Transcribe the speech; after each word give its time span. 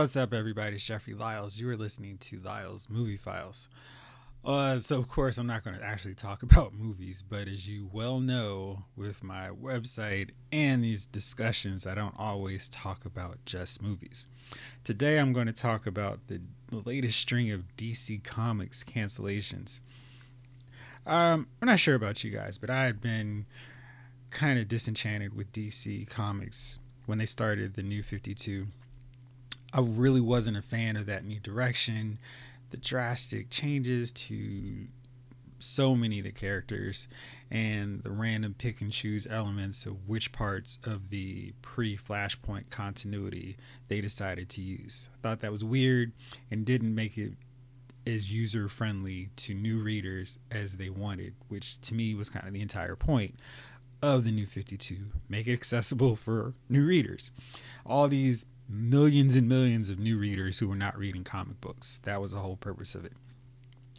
What's 0.00 0.16
up, 0.16 0.32
everybody? 0.32 0.76
It's 0.76 0.84
Jeffrey 0.86 1.12
Lyles. 1.12 1.58
You 1.58 1.68
are 1.68 1.76
listening 1.76 2.16
to 2.30 2.40
Lyles 2.40 2.86
Movie 2.88 3.18
Files. 3.18 3.68
Uh, 4.42 4.80
so, 4.80 4.96
of 4.96 5.10
course, 5.10 5.36
I'm 5.36 5.46
not 5.46 5.62
going 5.62 5.76
to 5.76 5.84
actually 5.84 6.14
talk 6.14 6.42
about 6.50 6.72
movies, 6.72 7.22
but 7.28 7.46
as 7.46 7.68
you 7.68 7.86
well 7.92 8.18
know, 8.18 8.82
with 8.96 9.22
my 9.22 9.50
website 9.50 10.30
and 10.52 10.82
these 10.82 11.04
discussions, 11.04 11.86
I 11.86 11.94
don't 11.94 12.14
always 12.18 12.70
talk 12.70 13.04
about 13.04 13.44
just 13.44 13.82
movies. 13.82 14.26
Today, 14.84 15.18
I'm 15.18 15.34
going 15.34 15.48
to 15.48 15.52
talk 15.52 15.86
about 15.86 16.20
the, 16.28 16.40
latest 16.72 17.18
string 17.18 17.50
of 17.50 17.64
DC 17.76 18.24
Comics 18.24 18.82
cancellations. 18.82 19.80
Um, 21.06 21.46
I'm 21.60 21.68
not 21.68 21.78
sure 21.78 21.94
about 21.94 22.24
you 22.24 22.30
guys, 22.30 22.56
but 22.56 22.70
I 22.70 22.86
had 22.86 23.02
been 23.02 23.44
kind 24.30 24.58
of 24.58 24.66
disenchanted 24.66 25.36
with 25.36 25.52
DC 25.52 26.08
Comics 26.08 26.78
when 27.04 27.18
they 27.18 27.26
started 27.26 27.74
the 27.74 27.82
new 27.82 28.02
52 28.02 28.66
I 29.72 29.80
really 29.80 30.20
wasn't 30.20 30.56
a 30.56 30.62
fan 30.62 30.96
of 30.96 31.06
that 31.06 31.24
new 31.24 31.38
direction, 31.40 32.18
the 32.70 32.76
drastic 32.76 33.50
changes 33.50 34.10
to 34.12 34.86
so 35.60 35.94
many 35.94 36.18
of 36.18 36.24
the 36.24 36.32
characters, 36.32 37.06
and 37.50 38.02
the 38.02 38.10
random 38.10 38.54
pick 38.54 38.80
and 38.80 38.90
choose 38.90 39.26
elements 39.28 39.86
of 39.86 40.08
which 40.08 40.32
parts 40.32 40.78
of 40.84 41.10
the 41.10 41.52
pre 41.62 41.96
Flashpoint 41.96 42.70
continuity 42.70 43.56
they 43.88 44.00
decided 44.00 44.48
to 44.50 44.62
use. 44.62 45.08
I 45.14 45.22
thought 45.22 45.40
that 45.40 45.52
was 45.52 45.62
weird 45.62 46.12
and 46.50 46.64
didn't 46.64 46.94
make 46.94 47.18
it 47.18 47.34
as 48.06 48.30
user 48.30 48.68
friendly 48.68 49.28
to 49.36 49.54
new 49.54 49.82
readers 49.82 50.38
as 50.50 50.72
they 50.72 50.90
wanted, 50.90 51.34
which 51.48 51.80
to 51.82 51.94
me 51.94 52.14
was 52.14 52.30
kind 52.30 52.46
of 52.46 52.54
the 52.54 52.62
entire 52.62 52.96
point 52.96 53.34
of 54.02 54.24
the 54.24 54.30
new 54.30 54.46
52 54.46 54.96
make 55.28 55.46
it 55.46 55.52
accessible 55.52 56.16
for 56.16 56.54
new 56.68 56.84
readers. 56.84 57.30
All 57.84 58.08
these 58.08 58.46
millions 58.70 59.34
and 59.34 59.48
millions 59.48 59.90
of 59.90 59.98
new 59.98 60.16
readers 60.16 60.58
who 60.58 60.68
were 60.68 60.76
not 60.76 60.96
reading 60.96 61.24
comic 61.24 61.60
books. 61.60 61.98
That 62.04 62.20
was 62.20 62.32
the 62.32 62.38
whole 62.38 62.56
purpose 62.56 62.94
of 62.94 63.04
it. 63.04 63.12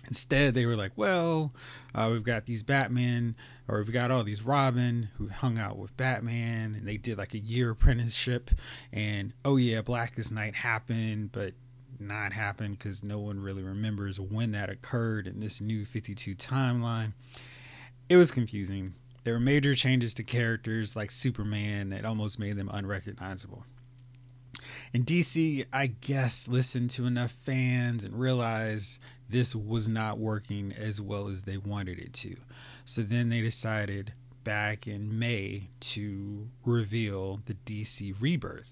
Instead, 0.08 0.54
they 0.54 0.66
were 0.66 0.76
like, 0.76 0.94
well, 0.96 1.54
uh, 1.94 2.10
we've 2.12 2.24
got 2.24 2.46
these 2.46 2.64
Batman, 2.64 3.36
or 3.68 3.80
we've 3.80 3.94
got 3.94 4.10
all 4.10 4.24
these 4.24 4.42
Robin 4.42 5.10
who 5.18 5.28
hung 5.28 5.60
out 5.60 5.78
with 5.78 5.96
Batman, 5.98 6.76
and 6.76 6.88
they 6.88 6.98
did 6.98 7.18
like 7.18 7.34
a 7.34 7.40
year 7.40 7.72
apprenticeship. 7.72 8.50
And 8.92 9.34
oh, 9.46 9.58
yeah, 9.58 9.82
Blackest 9.82 10.32
Night 10.32 10.56
happened, 10.56 11.32
but 11.32 11.54
not 12.00 12.34
happened 12.34 12.78
because 12.78 13.04
no 13.04 13.20
one 13.20 13.40
really 13.40 13.64
remembers 13.64 14.20
when 14.20 14.54
that 14.54 14.70
occurred 14.70 15.28
in 15.28 15.40
this 15.40 15.62
new 15.62 15.86
52 15.86 16.36
timeline. 16.36 17.14
It 18.10 18.16
was 18.16 18.32
confusing. 18.32 18.94
There 19.24 19.34
were 19.34 19.40
major 19.40 19.76
changes 19.76 20.16
to 20.16 20.24
characters 20.24 20.96
like 20.96 21.12
Superman 21.12 21.90
that 21.90 22.06
almost 22.06 22.40
made 22.40 22.56
them 22.56 22.70
unrecognizable. 22.74 23.66
And 24.94 25.06
DC, 25.06 25.66
I 25.72 25.88
guess, 25.88 26.50
listened 26.50 26.92
to 26.92 27.06
enough 27.06 27.32
fans 27.46 28.04
and 28.04 28.20
realized 28.20 29.00
this 29.30 29.56
was 29.56 29.88
not 29.88 30.20
working 30.20 30.74
as 30.74 31.00
well 31.00 31.30
as 31.30 31.42
they 31.44 31.56
wanted 31.56 31.98
it 31.98 32.12
to. 32.16 32.36
So 32.84 33.02
then 33.02 33.30
they 33.30 33.40
decided 33.40 34.12
back 34.44 34.88
in 34.88 35.18
May 35.18 35.70
to 35.80 36.50
reveal 36.66 37.40
the 37.46 37.56
DC 37.66 38.16
Rebirth. 38.20 38.70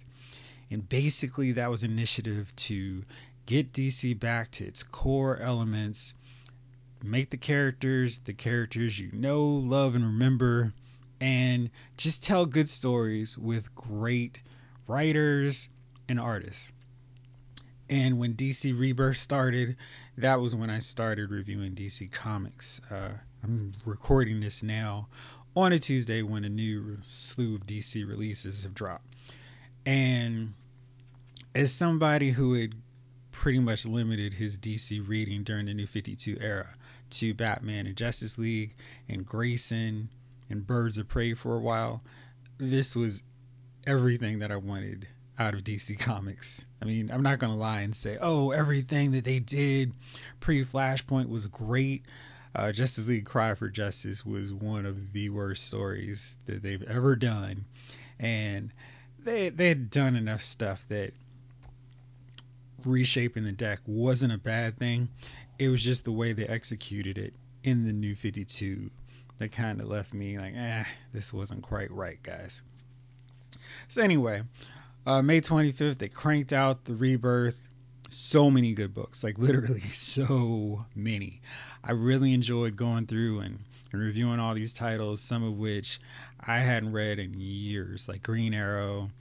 And 0.70 0.88
basically, 0.90 1.54
that 1.54 1.70
was 1.70 1.84
an 1.84 1.92
initiative 1.92 2.54
to 2.68 3.06
get 3.46 3.72
DC 3.72 4.20
back 4.20 4.52
to 4.52 4.66
its 4.66 4.84
core 4.84 5.38
elements, 5.38 6.14
make 7.02 7.30
the 7.30 7.38
characters 7.38 8.20
the 8.26 8.34
characters 8.34 9.00
you 9.00 9.10
know, 9.14 9.42
love, 9.42 9.96
and 9.96 10.04
remember, 10.04 10.74
and 11.22 11.70
just 11.96 12.22
tell 12.22 12.46
good 12.46 12.70
stories 12.70 13.38
with 13.38 13.74
great 13.74 14.42
writers 14.86 15.70
and 16.10 16.20
artists. 16.20 16.72
And 17.90 18.20
when 18.20 18.36
DC 18.36 18.78
Rebirth 18.78 19.18
started, 19.18 19.78
that 20.18 20.40
was 20.40 20.54
when 20.54 20.70
I 20.70 20.80
started 20.80 21.32
reviewing 21.32 21.74
DC 21.74 22.12
Comics. 22.12 22.82
Uh, 22.92 23.12
I'm 23.44 23.74
recording 23.86 24.42
this 24.42 24.62
now 24.62 25.08
on 25.56 25.72
a 25.72 25.80
Tuesday 25.80 26.22
when 26.22 26.44
a 26.44 26.50
new 26.50 26.98
slew 27.08 27.56
of 27.56 27.66
DC 27.66 28.08
releases 28.08 28.64
have 28.64 28.74
dropped. 28.74 29.08
And 29.86 30.54
as 31.56 31.72
somebody 31.74 32.32
who 32.32 32.54
had 32.54 32.74
pretty 33.32 33.60
much 33.60 33.86
limited 33.86 34.34
his 34.34 34.58
DC 34.58 35.08
reading 35.08 35.44
during 35.44 35.66
the 35.66 35.74
New 35.74 35.88
52 35.88 36.38
era 36.40 36.76
to 37.12 37.34
Batman 37.34 37.88
and 37.88 37.96
Justice 37.96 38.38
League 38.38 38.76
and 39.08 39.26
Grayson 39.26 40.10
and 40.50 40.66
Birds 40.66 40.98
of 40.98 41.08
Prey 41.08 41.34
for 41.34 41.56
a 41.56 41.60
while, 41.60 42.04
this 42.60 42.96
was 42.96 43.24
everything 43.88 44.40
that 44.40 44.52
I 44.52 44.58
wanted 44.58 45.08
out 45.40 45.54
of 45.54 45.64
DC 45.64 45.98
Comics. 45.98 46.66
I 46.82 46.86
mean, 46.86 47.10
I'm 47.12 47.24
not 47.24 47.40
going 47.40 47.54
to 47.54 47.58
lie 47.58 47.80
and 47.80 47.96
say, 47.96 48.18
oh, 48.22 48.52
everything 48.52 49.14
that 49.14 49.24
they 49.24 49.40
did 49.40 49.94
pre 50.42 50.66
Flashpoint 50.66 51.30
was 51.30 51.48
great. 51.48 52.04
Uh, 52.54 52.72
Justice 52.72 53.08
League 53.08 53.26
Cry 53.26 53.56
for 53.56 53.70
Justice 53.70 54.26
was 54.26 54.52
one 54.52 54.86
of 54.86 55.14
the 55.14 55.30
worst 55.30 55.66
stories 55.66 56.36
that 56.46 56.62
they've 56.62 56.84
ever 56.84 57.16
done. 57.16 57.66
And 58.20 58.72
they, 59.24 59.50
they 59.50 59.70
had 59.70 59.90
done 59.90 60.16
enough 60.16 60.42
stuff 60.42 60.82
that 60.90 61.14
reshaping 62.86 63.46
the 63.46 63.52
deck 63.52 63.80
wasn't 63.86 64.34
a 64.34 64.38
bad 64.38 64.78
thing. 64.78 65.10
It 65.58 65.70
was 65.70 65.82
just 65.82 66.04
the 66.04 66.12
way 66.12 66.34
they 66.34 66.46
executed 66.46 67.18
it 67.18 67.34
in 67.64 67.86
the 67.86 67.94
new 67.94 68.16
52 68.16 68.90
that 69.38 69.52
kind 69.52 69.80
of 69.80 69.88
left 69.88 70.14
me 70.14 70.38
like, 70.38 70.54
eh, 70.56 70.84
this 71.14 71.32
wasn't 71.32 71.62
quite 71.62 71.92
right, 71.92 72.22
guys. 72.24 72.62
So, 73.90 74.02
anyway, 74.02 74.44
uh, 75.06 75.22
May 75.22 75.42
25th, 75.42 75.98
they 75.98 76.10
cranked 76.10 76.54
out 76.54 76.86
the 76.86 76.96
Rebirth. 76.96 77.56
So 78.10 78.50
many 78.50 78.74
good 78.74 78.94
books, 78.94 79.24
like 79.24 79.38
literally 79.40 79.84
so 79.94 80.86
many. 80.96 81.42
I 81.84 81.92
really 81.92 82.34
enjoyed 82.34 82.76
going 82.76 83.06
through 83.06 83.42
and, 83.42 83.60
and 83.92 84.02
reviewing 84.02 84.40
all 84.40 84.56
these 84.56 84.74
titles, 84.74 85.22
some 85.22 85.44
of 85.44 85.58
which 85.58 86.00
I 86.40 86.60
hadn't 86.60 86.92
read 86.92 87.20
in 87.20 87.40
years, 87.40 88.06
like 88.08 88.24
Green 88.24 88.54
Arrow, 88.54 89.12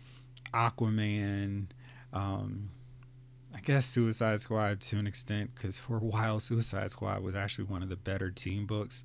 Aquaman, 0.54 1.66
um, 2.12 2.70
I 3.54 3.60
guess 3.60 3.86
Suicide 3.86 4.40
Squad 4.40 4.80
to 4.82 4.98
an 4.98 5.06
extent, 5.06 5.50
because 5.54 5.78
for 5.78 5.96
a 5.96 6.04
while 6.04 6.40
Suicide 6.40 6.90
Squad 6.90 7.22
was 7.22 7.34
actually 7.34 7.64
one 7.64 7.82
of 7.82 7.88
the 7.88 7.96
better 7.96 8.30
team 8.30 8.66
books. 8.66 9.04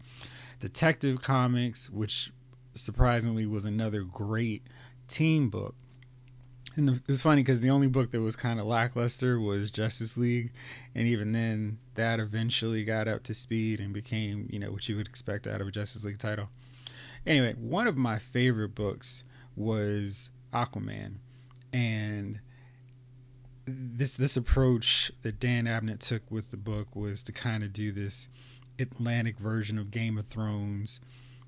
Detective 0.62 1.22
Comics, 1.22 1.90
which 1.90 2.32
surprisingly 2.76 3.46
was 3.46 3.66
another 3.66 4.04
great 4.04 4.64
team 5.10 5.50
book 5.50 5.76
and 6.76 6.90
it 6.90 7.08
was 7.08 7.22
funny 7.22 7.44
because 7.44 7.60
the 7.60 7.70
only 7.70 7.88
book 7.88 8.12
that 8.12 8.22
was 8.22 8.36
kind 8.36 8.60
of 8.60 8.66
lackluster 8.66 9.40
was 9.40 9.70
Justice 9.70 10.18
League, 10.18 10.52
and 10.96 11.08
even 11.08 11.32
then, 11.32 11.78
that 11.96 12.20
eventually 12.20 12.84
got 12.84 13.08
up 13.08 13.24
to 13.24 13.34
speed 13.34 13.80
and 13.80 13.94
became, 13.94 14.50
you 14.52 14.60
know, 14.60 14.72
what 14.72 14.88
you 14.90 14.96
would 14.96 15.08
expect 15.08 15.46
out 15.46 15.62
of 15.62 15.68
a 15.68 15.72
Justice 15.72 16.04
League 16.04 16.20
title. 16.20 16.50
Anyway, 17.25 17.54
one 17.54 17.88
of 17.88 17.96
my 17.96 18.20
favorite 18.20 18.74
books 18.75 19.24
was 19.56 20.30
Aquaman, 20.52 21.16
and 21.72 22.40
this 23.66 24.14
this 24.14 24.36
approach 24.36 25.12
that 25.22 25.40
Dan 25.40 25.66
Abnett 25.66 26.00
took 26.00 26.30
with 26.30 26.50
the 26.52 26.58
book 26.58 26.96
was 26.96 27.24
to 27.24 27.31
kind 27.31 27.64
of 27.64 27.72
do 27.72 27.92
this 27.92 28.28
Atlantic 28.80 29.38
version 29.38 29.78
of 29.78 29.92
Game 29.92 30.18
of 30.18 30.26
Thrones, 30.28 31.00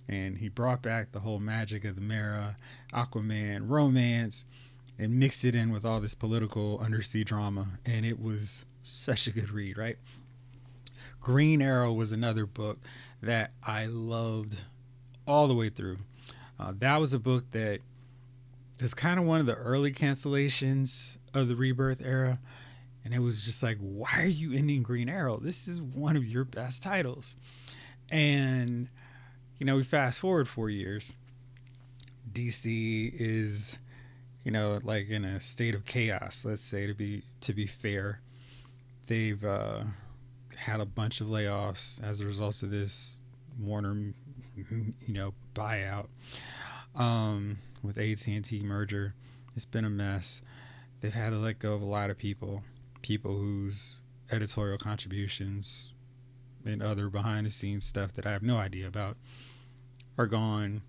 and 0.07 0.37
he 0.37 0.49
brought 0.49 0.83
back 0.83 1.11
the 1.11 1.19
whole 1.19 1.39
magic 1.39 1.83
of 1.83 1.95
the 1.95 2.01
Mera, 2.01 2.57
Aquaman 2.93 3.67
romance 3.67 4.45
and 4.97 5.19
mixed 5.19 5.43
it 5.43 5.55
in 5.55 5.71
with 5.71 5.85
all 5.85 5.99
this 5.99 6.15
political 6.15 6.79
undersea 6.79 7.23
drama, 7.23 7.67
and 7.85 8.05
it 8.05 8.19
was 8.19 8.63
such 8.83 9.27
a 9.27 9.31
good 9.31 9.49
read, 9.49 9.77
right? 9.77 9.97
Green 11.21 11.61
Arrow 11.61 11.91
was 11.91 12.11
another 12.11 12.45
book 12.45 12.77
that 13.21 13.51
I 13.65 13.87
loved 13.87 14.55
all 15.27 15.47
the 15.47 15.55
way 15.55 15.69
through. 15.69 15.97
Uh, 16.59 16.73
that 16.79 16.97
was 16.97 17.13
a 17.13 17.19
book 17.19 17.43
that 17.51 17.79
is 18.79 18.93
kind 18.93 19.19
of 19.19 19.25
one 19.25 19.39
of 19.39 19.45
the 19.45 19.55
early 19.55 19.91
cancellations 19.91 21.17
of 21.33 21.47
the 21.47 21.55
Rebirth 21.55 22.01
era. 22.01 22.39
And 23.03 23.13
it 23.13 23.19
was 23.19 23.41
just 23.43 23.61
like, 23.61 23.77
why 23.79 24.21
are 24.21 24.27
you 24.27 24.53
ending 24.53 24.83
Green 24.83 25.09
Arrow? 25.09 25.39
This 25.39 25.67
is 25.67 25.81
one 25.81 26.15
of 26.15 26.25
your 26.25 26.43
best 26.43 26.81
titles. 26.81 27.35
And, 28.09 28.87
you 29.57 29.65
know, 29.65 29.75
we 29.75 29.83
fast 29.83 30.19
forward 30.19 30.47
four 30.47 30.69
years. 30.69 31.11
DC 32.33 33.11
is 33.15 33.77
you 34.45 34.51
know, 34.51 34.79
like 34.83 35.09
in 35.09 35.25
a 35.25 35.41
state 35.41 35.73
of 35.73 35.83
chaos. 35.85 36.37
Let's 36.43 36.63
say 36.69 36.87
to 36.87 36.93
be 36.93 37.23
to 37.41 37.53
be 37.53 37.67
fair, 37.81 38.21
they've 39.07 39.43
uh, 39.43 39.83
had 40.55 40.79
a 40.79 40.85
bunch 40.85 41.19
of 41.19 41.27
layoffs 41.27 42.01
as 42.01 42.21
a 42.21 42.25
result 42.25 42.63
of 42.63 42.69
this 42.69 43.15
Warner, 43.59 44.13
you 44.55 44.93
know, 45.07 45.33
buyout 45.55 46.07
um, 46.93 47.57
with 47.83 47.97
AT 47.97 48.27
and 48.27 48.45
T 48.45 48.61
merger. 48.61 49.13
It's 49.55 49.65
been 49.65 49.85
a 49.85 49.89
mess. 49.89 50.41
They've 51.01 51.11
had 51.11 51.31
to 51.31 51.37
let 51.37 51.59
go 51.59 51.73
of 51.73 51.81
a 51.81 51.85
lot 51.85 52.09
of 52.09 52.17
people, 52.17 52.61
people 53.01 53.35
whose 53.35 53.95
editorial 54.31 54.77
contributions 54.77 55.91
and 56.65 56.83
other 56.83 57.09
behind 57.09 57.47
the 57.47 57.51
scenes 57.51 57.85
stuff 57.85 58.11
that 58.15 58.27
I 58.27 58.31
have 58.31 58.43
no 58.43 58.57
idea 58.57 58.87
about 58.87 59.17
are 60.17 60.27
gone 60.27 60.81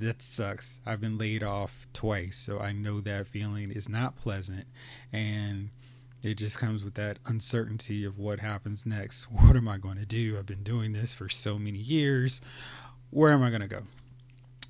that 0.00 0.22
sucks. 0.22 0.78
I've 0.86 1.00
been 1.00 1.18
laid 1.18 1.42
off 1.42 1.70
twice, 1.92 2.36
so 2.44 2.58
I 2.58 2.72
know 2.72 3.00
that 3.00 3.28
feeling 3.28 3.70
is 3.70 3.88
not 3.88 4.16
pleasant. 4.16 4.66
And 5.12 5.70
it 6.22 6.36
just 6.36 6.58
comes 6.58 6.84
with 6.84 6.94
that 6.94 7.18
uncertainty 7.26 8.04
of 8.04 8.18
what 8.18 8.40
happens 8.40 8.84
next. 8.84 9.24
What 9.30 9.56
am 9.56 9.68
I 9.68 9.78
going 9.78 9.98
to 9.98 10.06
do? 10.06 10.36
I've 10.38 10.46
been 10.46 10.64
doing 10.64 10.92
this 10.92 11.14
for 11.14 11.28
so 11.28 11.58
many 11.58 11.78
years. 11.78 12.40
Where 13.10 13.32
am 13.32 13.42
I 13.42 13.50
going 13.50 13.62
to 13.62 13.68
go? 13.68 13.82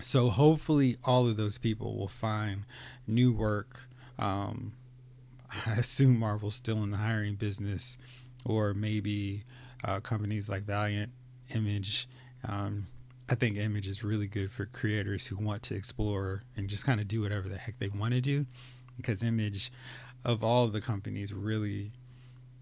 So 0.03 0.31
hopefully, 0.31 0.97
all 1.05 1.29
of 1.29 1.37
those 1.37 1.59
people 1.59 1.97
will 1.97 2.11
find 2.20 2.65
new 3.06 3.32
work. 3.32 3.81
Um, 4.19 4.73
I 5.67 5.75
assume 5.75 6.19
Marvel's 6.19 6.55
still 6.55 6.82
in 6.82 6.91
the 6.91 6.97
hiring 6.97 7.35
business, 7.35 7.97
or 8.44 8.75
maybe 8.75 9.44
uh, 9.82 10.00
companies 10.00 10.49
like 10.49 10.65
Valiant, 10.65 11.12
Image. 11.50 12.09
Um, 12.44 12.87
I 13.28 13.34
think 13.34 13.56
Image 13.56 13.86
is 13.86 14.02
really 14.02 14.26
good 14.26 14.50
for 14.52 14.66
creators 14.66 15.26
who 15.26 15.36
want 15.36 15.62
to 15.64 15.75
explore 15.75 16.42
and 16.56 16.69
just 16.69 16.84
kind 16.84 17.00
of 17.00 17.08
do 17.08 17.20
whatever 17.20 17.48
the 17.48 17.58
heck 17.58 17.78
they 17.78 17.88
want 17.88 18.14
to 18.14 18.20
do, 18.20 18.46
because 18.96 19.22
Image, 19.22 19.70
of 20.25 20.42
all 20.42 20.69
the 20.69 20.80
companies, 20.80 21.32
really 21.32 21.92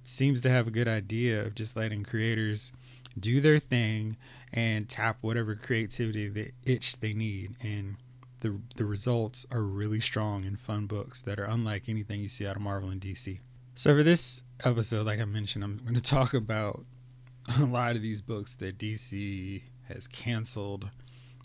seems 0.05 0.41
to 0.41 0.51
have 0.51 0.67
a 0.67 0.71
good 0.71 0.89
idea 0.89 1.45
of 1.45 1.55
just 1.55 1.77
letting 1.77 2.05
creators 2.05 2.73
do 3.19 3.41
their 3.41 3.59
thing 3.59 4.17
and 4.53 4.89
tap 4.89 5.19
whatever 5.21 5.55
creativity 5.55 6.29
the 6.29 6.51
itch 6.65 6.97
they 7.01 7.13
need 7.13 7.57
and 7.61 7.97
the 8.41 8.59
the 8.77 8.85
results 8.85 9.47
are 9.51 9.63
really 9.63 10.01
strong 10.01 10.45
and 10.45 10.61
fun 10.61 10.87
books 10.87 11.23
that 11.23 11.39
are 11.41 11.47
unlike 11.47 11.89
anything 11.89 12.21
you 12.21 12.29
see 12.29 12.47
out 12.47 12.57
of 12.57 12.63
Marvel 12.63 12.91
and 12.91 13.01
DC. 13.01 13.39
So 13.77 13.95
for 13.95 14.03
this 14.03 14.43
episode, 14.65 15.07
like 15.07 15.21
I 15.21 15.25
mentioned, 15.25 15.65
I'm 15.65 15.79
going 15.79 15.95
to 15.95 16.03
talk 16.03 16.35
about 16.35 16.85
a 17.59 17.65
lot 17.65 17.97
of 17.97 18.03
these 18.03 18.21
books 18.21 18.55
that 18.59 18.79
DC 18.79 19.63
has 19.89 20.07
canceled. 20.09 20.89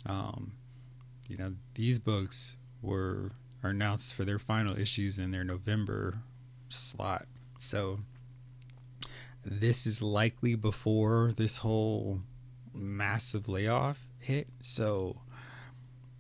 Um, 0.05 0.53
you 1.27 1.37
know, 1.37 1.53
these 1.75 1.99
books 1.99 2.57
were 2.81 3.31
are 3.63 3.69
announced 3.69 4.15
for 4.15 4.25
their 4.25 4.39
final 4.39 4.77
issues 4.77 5.19
in 5.19 5.31
their 5.31 5.43
November 5.43 6.17
slot. 6.69 7.27
So 7.59 7.99
this 9.45 9.85
is 9.85 10.01
likely 10.01 10.55
before 10.55 11.33
this 11.37 11.57
whole 11.57 12.19
massive 12.73 13.47
layoff 13.47 13.97
hit. 14.19 14.47
So 14.61 15.17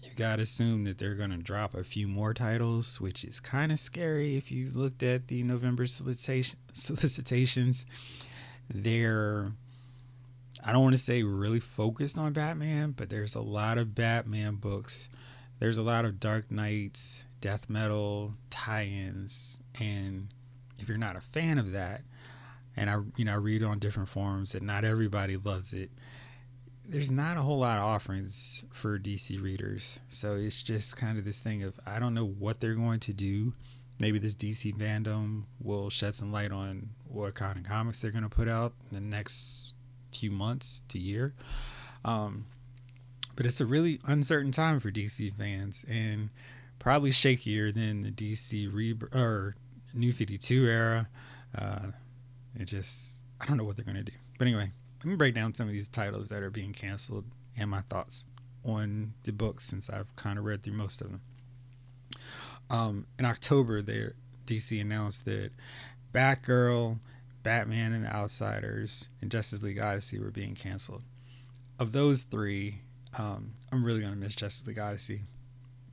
you 0.01 0.09
got 0.15 0.37
to 0.37 0.43
assume 0.43 0.83
that 0.85 0.97
they're 0.97 1.15
going 1.15 1.31
to 1.31 1.37
drop 1.37 1.73
a 1.73 1.83
few 1.83 2.07
more 2.07 2.33
titles, 2.33 2.99
which 2.99 3.23
is 3.23 3.39
kind 3.39 3.71
of 3.71 3.79
scary 3.79 4.37
if 4.37 4.51
you 4.51 4.71
looked 4.73 5.03
at 5.03 5.27
the 5.27 5.43
November 5.43 5.87
solicitation, 5.87 6.57
solicitations. 6.73 7.85
They're, 8.73 9.51
I 10.63 10.71
don't 10.71 10.83
want 10.83 10.97
to 10.97 11.03
say 11.03 11.23
really 11.23 11.59
focused 11.59 12.17
on 12.17 12.33
Batman, 12.33 12.93
but 12.95 13.09
there's 13.09 13.35
a 13.35 13.41
lot 13.41 13.77
of 13.77 13.95
Batman 13.95 14.55
books. 14.55 15.09
There's 15.59 15.77
a 15.77 15.83
lot 15.83 16.05
of 16.05 16.19
Dark 16.19 16.51
Nights, 16.51 17.01
death 17.41 17.69
metal 17.69 18.33
tie 18.49 18.85
ins. 18.85 19.57
And 19.79 20.27
if 20.77 20.87
you're 20.87 20.97
not 20.97 21.15
a 21.15 21.21
fan 21.33 21.57
of 21.57 21.71
that, 21.71 22.01
and 22.77 22.89
I, 22.89 22.97
you 23.17 23.25
know, 23.25 23.33
I 23.33 23.35
read 23.35 23.63
on 23.63 23.79
different 23.79 24.09
forums 24.09 24.51
that 24.51 24.63
not 24.63 24.85
everybody 24.85 25.37
loves 25.37 25.73
it 25.73 25.89
there's 26.91 27.11
not 27.11 27.37
a 27.37 27.41
whole 27.41 27.59
lot 27.59 27.77
of 27.77 27.85
offerings 27.85 28.63
for 28.81 28.99
DC 28.99 29.41
readers. 29.41 29.99
So 30.09 30.35
it's 30.35 30.61
just 30.61 30.97
kind 30.97 31.17
of 31.17 31.25
this 31.25 31.37
thing 31.39 31.63
of 31.63 31.73
I 31.85 31.99
don't 31.99 32.13
know 32.13 32.25
what 32.25 32.59
they're 32.59 32.75
going 32.75 32.99
to 33.01 33.13
do. 33.13 33.53
Maybe 33.99 34.19
this 34.19 34.33
DC 34.33 34.75
fandom 34.77 35.43
will 35.61 35.89
shed 35.89 36.15
some 36.15 36.31
light 36.31 36.51
on 36.51 36.89
what 37.07 37.35
kind 37.35 37.57
of 37.57 37.63
comics 37.63 38.01
they're 38.01 38.11
going 38.11 38.23
to 38.23 38.29
put 38.29 38.47
out 38.47 38.73
in 38.89 38.95
the 38.95 39.01
next 39.01 39.70
few 40.11 40.31
months 40.31 40.81
to 40.89 40.99
year. 40.99 41.33
Um, 42.03 42.45
but 43.35 43.45
it's 43.45 43.61
a 43.61 43.65
really 43.65 43.99
uncertain 44.05 44.51
time 44.51 44.79
for 44.79 44.91
DC 44.91 45.35
fans 45.37 45.75
and 45.87 46.29
probably 46.79 47.11
shakier 47.11 47.73
than 47.73 48.03
the 48.03 48.11
DC 48.11 48.73
re- 48.73 48.97
or 49.13 49.55
New 49.93 50.13
52 50.13 50.65
era. 50.65 51.07
Uh, 51.57 51.87
it 52.55 52.65
just, 52.65 52.89
I 53.39 53.45
don't 53.45 53.57
know 53.57 53.63
what 53.63 53.75
they're 53.75 53.85
going 53.85 53.97
to 53.97 54.03
do. 54.03 54.17
But 54.37 54.47
anyway, 54.47 54.71
let 54.99 55.05
me 55.05 55.15
break 55.15 55.35
down 55.35 55.55
some 55.55 55.67
of 55.67 55.73
these 55.73 55.87
titles 55.87 56.29
that 56.29 56.43
are 56.43 56.49
being 56.49 56.73
canceled 56.73 57.25
and 57.57 57.69
my 57.69 57.81
thoughts 57.89 58.25
on 58.63 59.13
the 59.23 59.31
books 59.31 59.67
since 59.67 59.89
I've 59.89 60.13
kind 60.15 60.37
of 60.37 60.45
read 60.45 60.63
through 60.63 60.73
most 60.73 61.01
of 61.01 61.07
them. 61.07 61.21
Um, 62.69 63.07
in 63.19 63.25
October, 63.25 63.81
there 63.81 64.13
DC 64.47 64.79
announced 64.79 65.25
that 65.25 65.51
Batgirl, 66.13 66.97
Batman 67.43 67.93
and 67.93 68.05
Outsiders, 68.05 69.07
and 69.21 69.31
Justice 69.31 69.61
League 69.61 69.79
Odyssey 69.79 70.19
were 70.19 70.31
being 70.31 70.55
canceled. 70.55 71.01
Of 71.79 71.91
those 71.91 72.23
three, 72.23 72.81
um, 73.17 73.53
I'm 73.71 73.83
really 73.83 74.01
gonna 74.01 74.15
miss 74.15 74.35
Justice 74.35 74.65
League 74.67 74.79
Odyssey. 74.79 75.23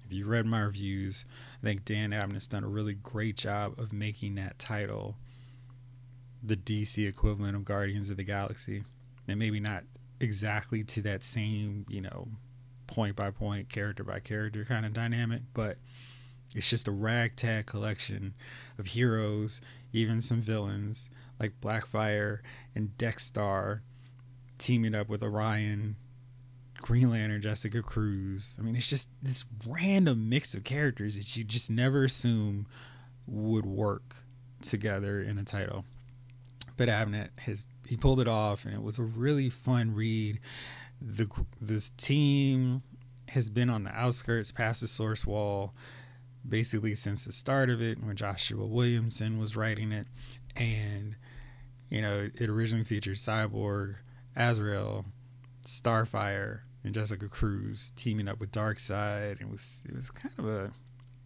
If 0.05 0.13
you 0.13 0.27
read 0.27 0.47
my 0.47 0.61
reviews, 0.61 1.25
I 1.61 1.67
think 1.67 1.85
Dan 1.85 2.13
Abnett's 2.13 2.47
done 2.47 2.65
a 2.65 2.69
really 2.69 2.95
great 2.95 3.37
job 3.37 3.79
of 3.79 3.93
making 3.93 4.37
that 4.37 4.59
title 4.59 5.17
the 6.43 6.57
DC 6.57 7.07
equivalent 7.07 7.57
of 7.57 7.65
Guardians 7.65 8.11
of 8.11 8.17
the 8.17 8.25
Galaxy 8.25 8.85
and 9.27 9.39
maybe 9.39 9.61
not 9.61 9.85
exactly 10.21 10.85
to 10.85 11.03
that 11.03 11.23
same, 11.23 11.85
you 11.89 12.01
know, 12.01 12.29
point 12.87 13.17
by 13.17 13.31
point, 13.31 13.69
character 13.69 14.03
by 14.03 14.21
character 14.21 14.65
kind 14.65 14.87
of 14.87 14.93
dynamic, 14.93 15.43
but 15.53 15.77
it's 16.55 16.69
just 16.69 16.89
a 16.89 16.93
ragtag 16.93 17.67
collection 17.67 18.35
of 18.79 18.87
heroes, 18.87 19.61
even 19.93 20.23
some 20.23 20.43
villains 20.43 21.09
like 21.41 21.61
Blackfire 21.61 22.41
and 22.75 22.91
Deathstar 22.99 23.81
teaming 24.59 24.95
up 24.95 25.09
with 25.09 25.23
Orion, 25.23 25.97
Green 26.81 27.11
Lantern, 27.11 27.43
Jessica 27.43 27.83
Cruz. 27.83 28.57
I 28.59 28.63
mean, 28.63 28.77
it's 28.77 28.89
just 28.89 29.09
this 29.23 29.45
random 29.67 30.29
mix 30.29 30.55
of 30.55 30.65
characters 30.65 31.17
that 31.17 31.37
you 31.37 31.45
just 31.45 31.71
never 31.71 32.05
assume 32.05 32.67
would 33.27 33.67
work 33.67 34.17
together 34.63 35.23
in 35.23 35.39
a 35.39 35.45
title. 35.45 35.85
But 36.77 36.89
Abnett 36.89 37.31
has 37.37 37.65
he 37.87 37.97
pulled 37.97 38.21
it 38.21 38.29
off, 38.29 38.65
and 38.65 38.75
it 38.75 38.83
was 38.83 38.99
a 38.99 39.03
really 39.03 39.51
fun 39.51 39.95
read. 39.95 40.41
The 41.01 41.29
this 41.61 41.91
team 41.97 42.83
has 43.29 43.49
been 43.51 43.71
on 43.71 43.85
the 43.85 43.91
outskirts, 43.91 44.53
past 44.53 44.81
the 44.81 44.87
source 44.87 45.27
wall, 45.27 45.75
basically 46.47 46.95
since 46.95 47.25
the 47.25 47.33
start 47.33 47.71
of 47.71 47.81
it, 47.81 48.03
when 48.03 48.17
Joshua 48.17 48.67
Williamson 48.67 49.39
was 49.39 49.57
writing 49.57 49.93
it, 49.93 50.07
and 50.57 51.17
you 51.91 52.03
know 52.03 52.29
it 52.35 52.49
originally 52.49 52.85
featured 52.85 53.17
Cyborg, 53.17 53.95
Azrael, 54.37 55.05
Starfire, 55.67 56.61
and 56.85 56.95
Jessica 56.95 57.29
Cruz 57.29 57.93
teaming 57.97 58.29
up 58.29 58.41
with 58.41 58.53
Darkseid. 58.53 59.41
It 59.41 59.49
was 59.49 59.63
it 59.85 59.95
was 59.95 60.11
kind 60.11 60.35
of 60.39 60.47
a 60.47 60.71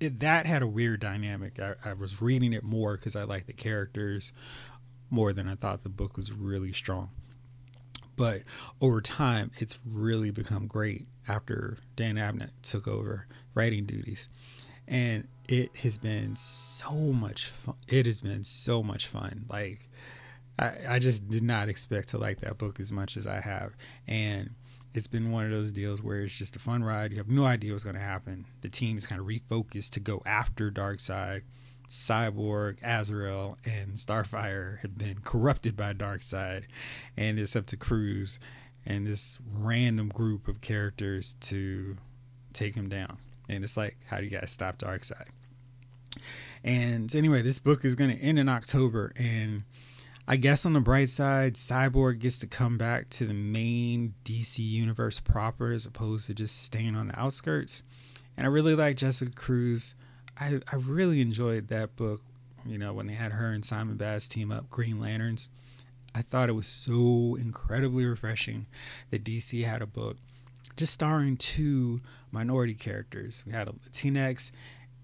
it, 0.00 0.20
that 0.20 0.46
had 0.46 0.62
a 0.62 0.66
weird 0.66 1.00
dynamic. 1.00 1.60
I, 1.60 1.74
I 1.84 1.92
was 1.92 2.20
reading 2.20 2.52
it 2.52 2.64
more 2.64 2.96
because 2.96 3.16
I 3.16 3.22
liked 3.22 3.46
the 3.46 3.52
characters 3.52 4.32
more 5.10 5.32
than 5.32 5.46
I 5.46 5.54
thought 5.54 5.82
the 5.82 5.88
book 5.88 6.16
was 6.16 6.32
really 6.32 6.72
strong. 6.72 7.10
But 8.16 8.42
over 8.80 9.00
time, 9.00 9.52
it's 9.58 9.78
really 9.86 10.30
become 10.30 10.66
great 10.66 11.06
after 11.28 11.78
Dan 11.96 12.16
Abnett 12.16 12.50
took 12.62 12.88
over 12.88 13.26
writing 13.54 13.86
duties. 13.86 14.28
And 14.88 15.28
it 15.48 15.74
has 15.76 15.98
been 15.98 16.36
so 16.78 16.92
much 16.92 17.50
fun. 17.64 17.76
It 17.88 18.06
has 18.06 18.20
been 18.20 18.44
so 18.44 18.82
much 18.82 19.08
fun. 19.08 19.46
Like, 19.48 19.80
I, 20.58 20.72
I 20.88 20.98
just 20.98 21.28
did 21.28 21.42
not 21.42 21.68
expect 21.68 22.10
to 22.10 22.18
like 22.18 22.40
that 22.40 22.58
book 22.58 22.80
as 22.80 22.92
much 22.92 23.16
as 23.16 23.26
I 23.26 23.40
have. 23.40 23.72
And 24.06 24.50
it's 24.94 25.06
been 25.06 25.30
one 25.30 25.46
of 25.46 25.50
those 25.50 25.72
deals 25.72 26.02
where 26.02 26.20
it's 26.20 26.36
just 26.36 26.56
a 26.56 26.58
fun 26.58 26.84
ride. 26.84 27.12
You 27.12 27.18
have 27.18 27.28
no 27.28 27.44
idea 27.44 27.72
what's 27.72 27.84
going 27.84 27.96
to 27.96 28.02
happen. 28.02 28.44
The 28.60 28.68
team 28.68 28.96
is 28.98 29.06
kind 29.06 29.20
of 29.20 29.26
refocused 29.26 29.90
to 29.90 30.00
go 30.00 30.22
after 30.26 30.70
Darkseid 30.70 31.42
Cyborg, 32.08 32.78
Azrael, 32.82 33.58
and 33.64 33.98
Starfire 33.98 34.78
have 34.78 34.96
been 34.96 35.20
corrupted 35.22 35.76
by 35.76 35.92
Darkseid, 35.92 36.64
and 37.16 37.38
it's 37.38 37.54
up 37.54 37.66
to 37.66 37.76
Cruz 37.76 38.38
and 38.86 39.06
this 39.06 39.38
random 39.54 40.08
group 40.08 40.48
of 40.48 40.60
characters 40.60 41.34
to 41.40 41.96
take 42.54 42.74
him 42.74 42.88
down. 42.88 43.18
And 43.48 43.62
it's 43.62 43.76
like, 43.76 43.91
how 44.08 44.18
do 44.18 44.24
you 44.24 44.30
guys 44.30 44.50
stop 44.50 44.78
Darkseid? 44.78 45.26
And 46.64 47.14
anyway, 47.14 47.42
this 47.42 47.58
book 47.58 47.84
is 47.84 47.94
going 47.94 48.16
to 48.16 48.22
end 48.22 48.38
in 48.38 48.48
October, 48.48 49.12
and 49.16 49.64
I 50.28 50.36
guess 50.36 50.64
on 50.66 50.72
the 50.72 50.80
bright 50.80 51.10
side, 51.10 51.56
Cyborg 51.56 52.20
gets 52.20 52.38
to 52.38 52.46
come 52.46 52.78
back 52.78 53.10
to 53.10 53.26
the 53.26 53.34
main 53.34 54.14
DC 54.24 54.58
universe 54.58 55.20
proper 55.20 55.72
as 55.72 55.86
opposed 55.86 56.26
to 56.26 56.34
just 56.34 56.62
staying 56.62 56.94
on 56.94 57.08
the 57.08 57.18
outskirts. 57.18 57.82
And 58.36 58.46
I 58.46 58.50
really 58.50 58.74
like 58.74 58.96
Jessica 58.96 59.32
Cruz 59.32 59.94
I, 60.38 60.60
I 60.70 60.76
really 60.76 61.20
enjoyed 61.20 61.68
that 61.68 61.94
book. 61.96 62.20
You 62.64 62.78
know, 62.78 62.94
when 62.94 63.06
they 63.06 63.14
had 63.14 63.32
her 63.32 63.52
and 63.52 63.64
Simon 63.64 63.96
Baz 63.96 64.28
team 64.28 64.52
up, 64.52 64.70
Green 64.70 65.00
Lanterns. 65.00 65.50
I 66.14 66.22
thought 66.22 66.48
it 66.48 66.52
was 66.52 66.66
so 66.66 67.36
incredibly 67.40 68.04
refreshing 68.04 68.66
that 69.10 69.24
DC 69.24 69.64
had 69.64 69.82
a 69.82 69.86
book 69.86 70.18
just 70.76 70.92
starring 70.92 71.36
two 71.36 72.00
minority 72.30 72.74
characters. 72.74 73.42
We 73.46 73.52
had 73.52 73.68
a 73.68 73.72
Latinx 73.72 74.50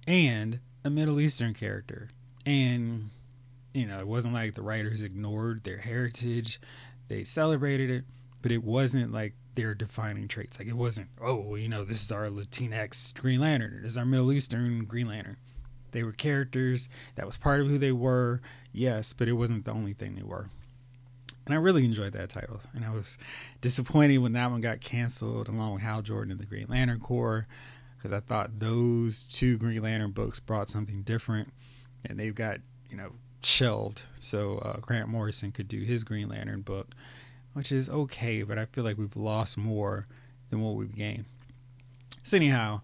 and 0.06 0.60
a 0.84 0.90
Middle 0.90 1.20
Eastern 1.20 1.54
character. 1.54 2.08
And, 2.46 3.10
you 3.74 3.86
know, 3.86 3.98
it 3.98 4.06
wasn't 4.06 4.34
like 4.34 4.54
the 4.54 4.62
writers 4.62 5.02
ignored 5.02 5.62
their 5.64 5.78
heritage, 5.78 6.60
they 7.08 7.24
celebrated 7.24 7.90
it, 7.90 8.04
but 8.42 8.52
it 8.52 8.62
wasn't 8.62 9.12
like 9.12 9.34
their 9.54 9.74
defining 9.74 10.28
traits. 10.28 10.58
Like 10.58 10.68
it 10.68 10.76
wasn't, 10.76 11.08
oh, 11.20 11.54
you 11.56 11.68
know, 11.68 11.84
this 11.84 12.02
is 12.02 12.12
our 12.12 12.28
Latinx 12.28 13.14
Green 13.14 13.40
Lantern, 13.40 13.82
this 13.82 13.92
is 13.92 13.96
our 13.96 14.06
Middle 14.06 14.32
Eastern 14.32 14.84
Green 14.84 15.08
Lantern. 15.08 15.36
They 15.90 16.02
were 16.02 16.12
characters 16.12 16.88
that 17.16 17.26
was 17.26 17.36
part 17.36 17.60
of 17.60 17.68
who 17.68 17.78
they 17.78 17.92
were, 17.92 18.40
yes, 18.72 19.14
but 19.16 19.28
it 19.28 19.32
wasn't 19.32 19.64
the 19.64 19.72
only 19.72 19.94
thing 19.94 20.14
they 20.14 20.22
were. 20.22 20.48
And 21.48 21.54
I 21.54 21.60
really 21.60 21.86
enjoyed 21.86 22.12
that 22.12 22.28
title. 22.28 22.60
And 22.74 22.84
I 22.84 22.90
was 22.90 23.16
disappointed 23.62 24.18
when 24.18 24.34
that 24.34 24.50
one 24.50 24.60
got 24.60 24.82
canceled 24.82 25.48
along 25.48 25.72
with 25.72 25.82
Hal 25.82 26.02
Jordan 26.02 26.30
and 26.30 26.38
the 26.38 26.44
Green 26.44 26.66
Lantern 26.68 27.00
Corps 27.00 27.46
because 27.96 28.12
I 28.12 28.20
thought 28.20 28.58
those 28.58 29.24
two 29.32 29.56
Green 29.56 29.82
Lantern 29.82 30.12
books 30.12 30.40
brought 30.40 30.68
something 30.68 31.02
different. 31.02 31.48
And 32.04 32.18
they've 32.18 32.34
got, 32.34 32.58
you 32.90 32.98
know, 32.98 33.12
shelved 33.42 34.02
so 34.20 34.58
uh, 34.58 34.80
Grant 34.80 35.08
Morrison 35.08 35.52
could 35.52 35.68
do 35.68 35.80
his 35.80 36.04
Green 36.04 36.28
Lantern 36.28 36.60
book, 36.60 36.88
which 37.54 37.72
is 37.72 37.88
okay, 37.88 38.42
but 38.42 38.58
I 38.58 38.66
feel 38.66 38.84
like 38.84 38.98
we've 38.98 39.16
lost 39.16 39.56
more 39.56 40.06
than 40.50 40.60
what 40.60 40.74
we've 40.74 40.94
gained. 40.94 41.24
So, 42.24 42.36
anyhow, 42.36 42.82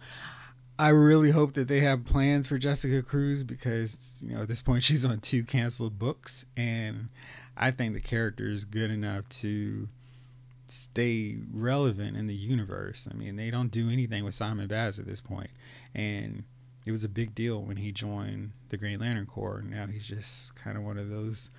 I 0.78 0.88
really 0.90 1.30
hope 1.30 1.54
that 1.54 1.68
they 1.68 1.80
have 1.80 2.06
plans 2.06 2.46
for 2.46 2.58
Jessica 2.58 3.02
Cruz 3.02 3.42
because, 3.42 3.96
you 4.20 4.34
know, 4.34 4.42
at 4.42 4.48
this 4.48 4.62
point 4.62 4.82
she's 4.84 5.04
on 5.04 5.20
two 5.20 5.44
canceled 5.44 5.98
books 5.98 6.44
and 6.56 7.08
I 7.56 7.70
think 7.70 7.94
the 7.94 8.00
character 8.00 8.50
is 8.50 8.64
good 8.64 8.90
enough 8.90 9.28
to 9.40 9.88
stay 10.68 11.36
relevant 11.52 12.16
in 12.16 12.26
the 12.26 12.34
universe. 12.34 13.06
I 13.10 13.14
mean, 13.14 13.36
they 13.36 13.50
don't 13.50 13.70
do 13.70 13.90
anything 13.90 14.24
with 14.24 14.34
Simon 14.34 14.66
Baz 14.66 14.98
at 14.98 15.06
this 15.06 15.20
point, 15.20 15.50
and 15.94 16.44
it 16.84 16.90
was 16.90 17.04
a 17.04 17.08
big 17.08 17.34
deal 17.34 17.62
when 17.62 17.76
he 17.76 17.92
joined 17.92 18.52
the 18.68 18.76
Green 18.76 19.00
Lantern 19.00 19.26
Corps. 19.26 19.62
Now 19.62 19.86
he's 19.86 20.06
just 20.06 20.54
kind 20.56 20.76
of 20.76 20.82
one 20.82 20.98
of 20.98 21.08
those 21.08 21.50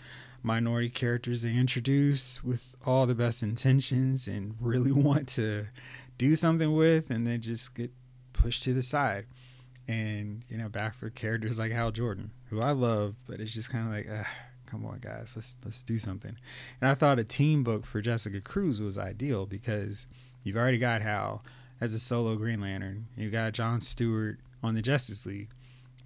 minority 0.44 0.90
characters 0.90 1.42
they 1.42 1.54
introduce 1.54 2.44
with 2.44 2.62
all 2.86 3.08
the 3.08 3.16
best 3.16 3.42
intentions 3.42 4.28
and 4.28 4.56
really 4.60 4.92
want 5.10 5.30
to 5.30 5.66
do 6.18 6.36
something 6.36 6.76
with, 6.76 7.10
and 7.10 7.26
then 7.26 7.42
just 7.42 7.74
get 7.74 7.92
pushed 8.34 8.64
to 8.64 8.74
the 8.74 8.84
side. 8.84 9.26
And 9.88 10.44
you 10.50 10.58
know, 10.58 10.68
back 10.68 10.96
for 11.00 11.10
characters 11.10 11.58
like 11.58 11.72
Hal 11.72 11.92
Jordan, 11.92 12.32
who 12.50 12.60
I 12.60 12.72
love, 12.72 13.16
but 13.28 13.40
it's 13.40 13.54
just 13.54 13.70
kind 13.70 13.88
of 13.88 13.94
like. 13.94 14.10
Uh, 14.10 14.28
come 14.76 14.86
on 14.86 15.00
guys 15.00 15.30
let's 15.36 15.54
let's 15.64 15.82
do 15.84 15.98
something. 15.98 16.36
And 16.82 16.90
i 16.90 16.96
thought 16.96 17.20
a 17.20 17.24
team 17.24 17.64
book 17.64 17.86
for 17.86 18.02
jessica 18.02 18.42
cruz 18.42 18.82
was 18.82 18.98
ideal 18.98 19.46
because 19.46 20.06
you've 20.44 20.58
already 20.58 20.80
got 20.80 21.02
hal 21.02 21.44
as 21.80 21.94
a 21.94 22.00
solo 22.00 22.36
green 22.36 22.62
lantern. 22.62 23.08
You 23.16 23.30
got 23.30 23.54
john 23.54 23.80
stewart 23.80 24.38
on 24.62 24.76
the 24.76 24.82
justice 24.82 25.26
league 25.26 25.50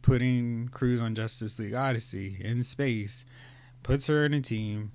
putting 0.02 0.70
cruz 0.72 1.02
on 1.02 1.16
justice 1.16 1.58
league 1.58 1.74
odyssey 1.74 2.38
in 2.40 2.64
space 2.64 3.26
puts 3.82 4.08
her 4.08 4.26
in 4.26 4.34
a 4.34 4.42
team 4.42 4.92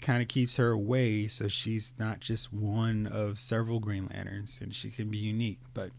kind 0.00 0.22
of 0.22 0.28
keeps 0.28 0.56
her 0.56 0.70
away 0.70 1.26
so 1.26 1.48
she's 1.48 1.92
not 1.98 2.20
just 2.20 2.52
one 2.52 3.06
of 3.08 3.38
several 3.38 3.80
green 3.80 4.08
lanterns 4.14 4.58
and 4.62 4.74
she 4.74 4.90
can 4.90 5.10
be 5.10 5.18
unique 5.18 5.58
but 5.74 5.90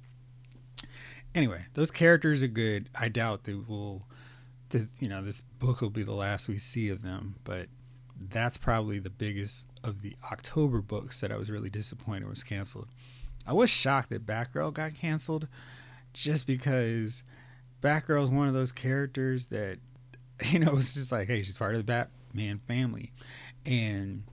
anyway 1.36 1.64
those 1.74 1.92
characters 1.92 2.42
are 2.42 2.48
good. 2.48 2.90
I 2.96 3.10
doubt 3.10 3.44
they 3.44 3.54
will 3.54 4.04
that 4.72 4.88
you 5.00 5.08
know 5.08 5.24
this 5.24 5.42
book 5.60 5.82
will 5.82 5.90
be 5.90 6.04
the 6.04 6.14
last 6.14 6.48
we 6.48 6.60
see 6.60 6.90
of 6.90 7.02
them, 7.02 7.36
but 7.44 7.68
that's 8.30 8.58
probably 8.58 9.00
the 9.00 9.10
biggest 9.10 9.66
of 9.84 10.02
the 10.02 10.16
October 10.32 10.82
books 10.82 11.22
that 11.22 11.32
I 11.32 11.38
was 11.38 11.50
really 11.50 11.70
disappointed 11.70 12.28
was 12.30 12.44
canceled. 12.44 12.88
I 13.46 13.54
was 13.54 13.70
shocked 13.70 14.12
that 14.12 14.26
Batgirl 14.26 14.74
got 14.74 14.94
canceled, 14.96 15.48
just 16.14 16.46
because 16.46 17.24
Batgirl 17.82 18.24
is 18.24 18.30
one 18.30 18.48
of 18.48 18.54
those 18.54 18.72
characters 18.72 19.48
that 19.48 19.78
you 20.46 20.60
know 20.60 20.78
it's 20.78 20.94
just 20.94 21.12
like, 21.12 21.28
hey, 21.28 21.44
she's 21.44 21.58
part 21.58 21.76
of 21.76 21.86
the 21.86 22.08
Batman 22.34 22.62
family, 22.68 23.12
and 23.66 24.24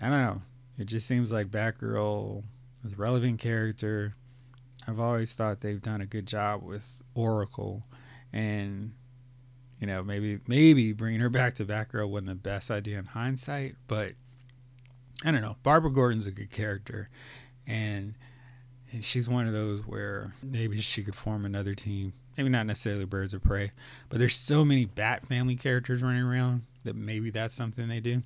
I 0.00 0.08
don't 0.08 0.22
know. 0.22 0.42
It 0.78 0.86
just 0.86 1.08
seems 1.08 1.30
like 1.30 1.48
Batgirl 1.48 2.42
is 2.84 2.92
a 2.92 2.96
relevant 2.96 3.40
character. 3.40 4.12
I've 4.86 5.00
always 5.00 5.32
thought 5.32 5.60
they've 5.60 5.82
done 5.82 6.02
a 6.02 6.06
good 6.06 6.26
job 6.26 6.62
with 6.62 6.84
Oracle, 7.14 7.82
and 8.32 8.92
you 9.80 9.86
know, 9.86 10.02
maybe 10.02 10.40
maybe 10.46 10.92
bringing 10.92 11.20
her 11.20 11.28
back 11.28 11.56
to 11.56 11.64
Batgirl 11.64 12.08
wasn't 12.08 12.28
the 12.28 12.34
best 12.34 12.70
idea 12.70 12.98
in 12.98 13.04
hindsight, 13.04 13.76
but 13.88 14.12
I 15.24 15.30
don't 15.30 15.42
know. 15.42 15.56
Barbara 15.62 15.92
Gordon's 15.92 16.26
a 16.26 16.30
good 16.30 16.50
character, 16.50 17.08
and, 17.66 18.14
and 18.92 19.04
she's 19.04 19.28
one 19.28 19.46
of 19.46 19.52
those 19.52 19.80
where 19.86 20.34
maybe 20.42 20.80
she 20.80 21.02
could 21.02 21.14
form 21.14 21.44
another 21.44 21.74
team. 21.74 22.12
Maybe 22.36 22.50
not 22.50 22.66
necessarily 22.66 23.06
Birds 23.06 23.32
of 23.32 23.42
Prey, 23.42 23.72
but 24.10 24.18
there's 24.18 24.36
so 24.36 24.64
many 24.64 24.84
Bat 24.84 25.26
family 25.26 25.56
characters 25.56 26.02
running 26.02 26.22
around 26.22 26.62
that 26.84 26.94
maybe 26.94 27.30
that's 27.30 27.56
something 27.56 27.88
they 27.88 28.00
do. 28.00 28.22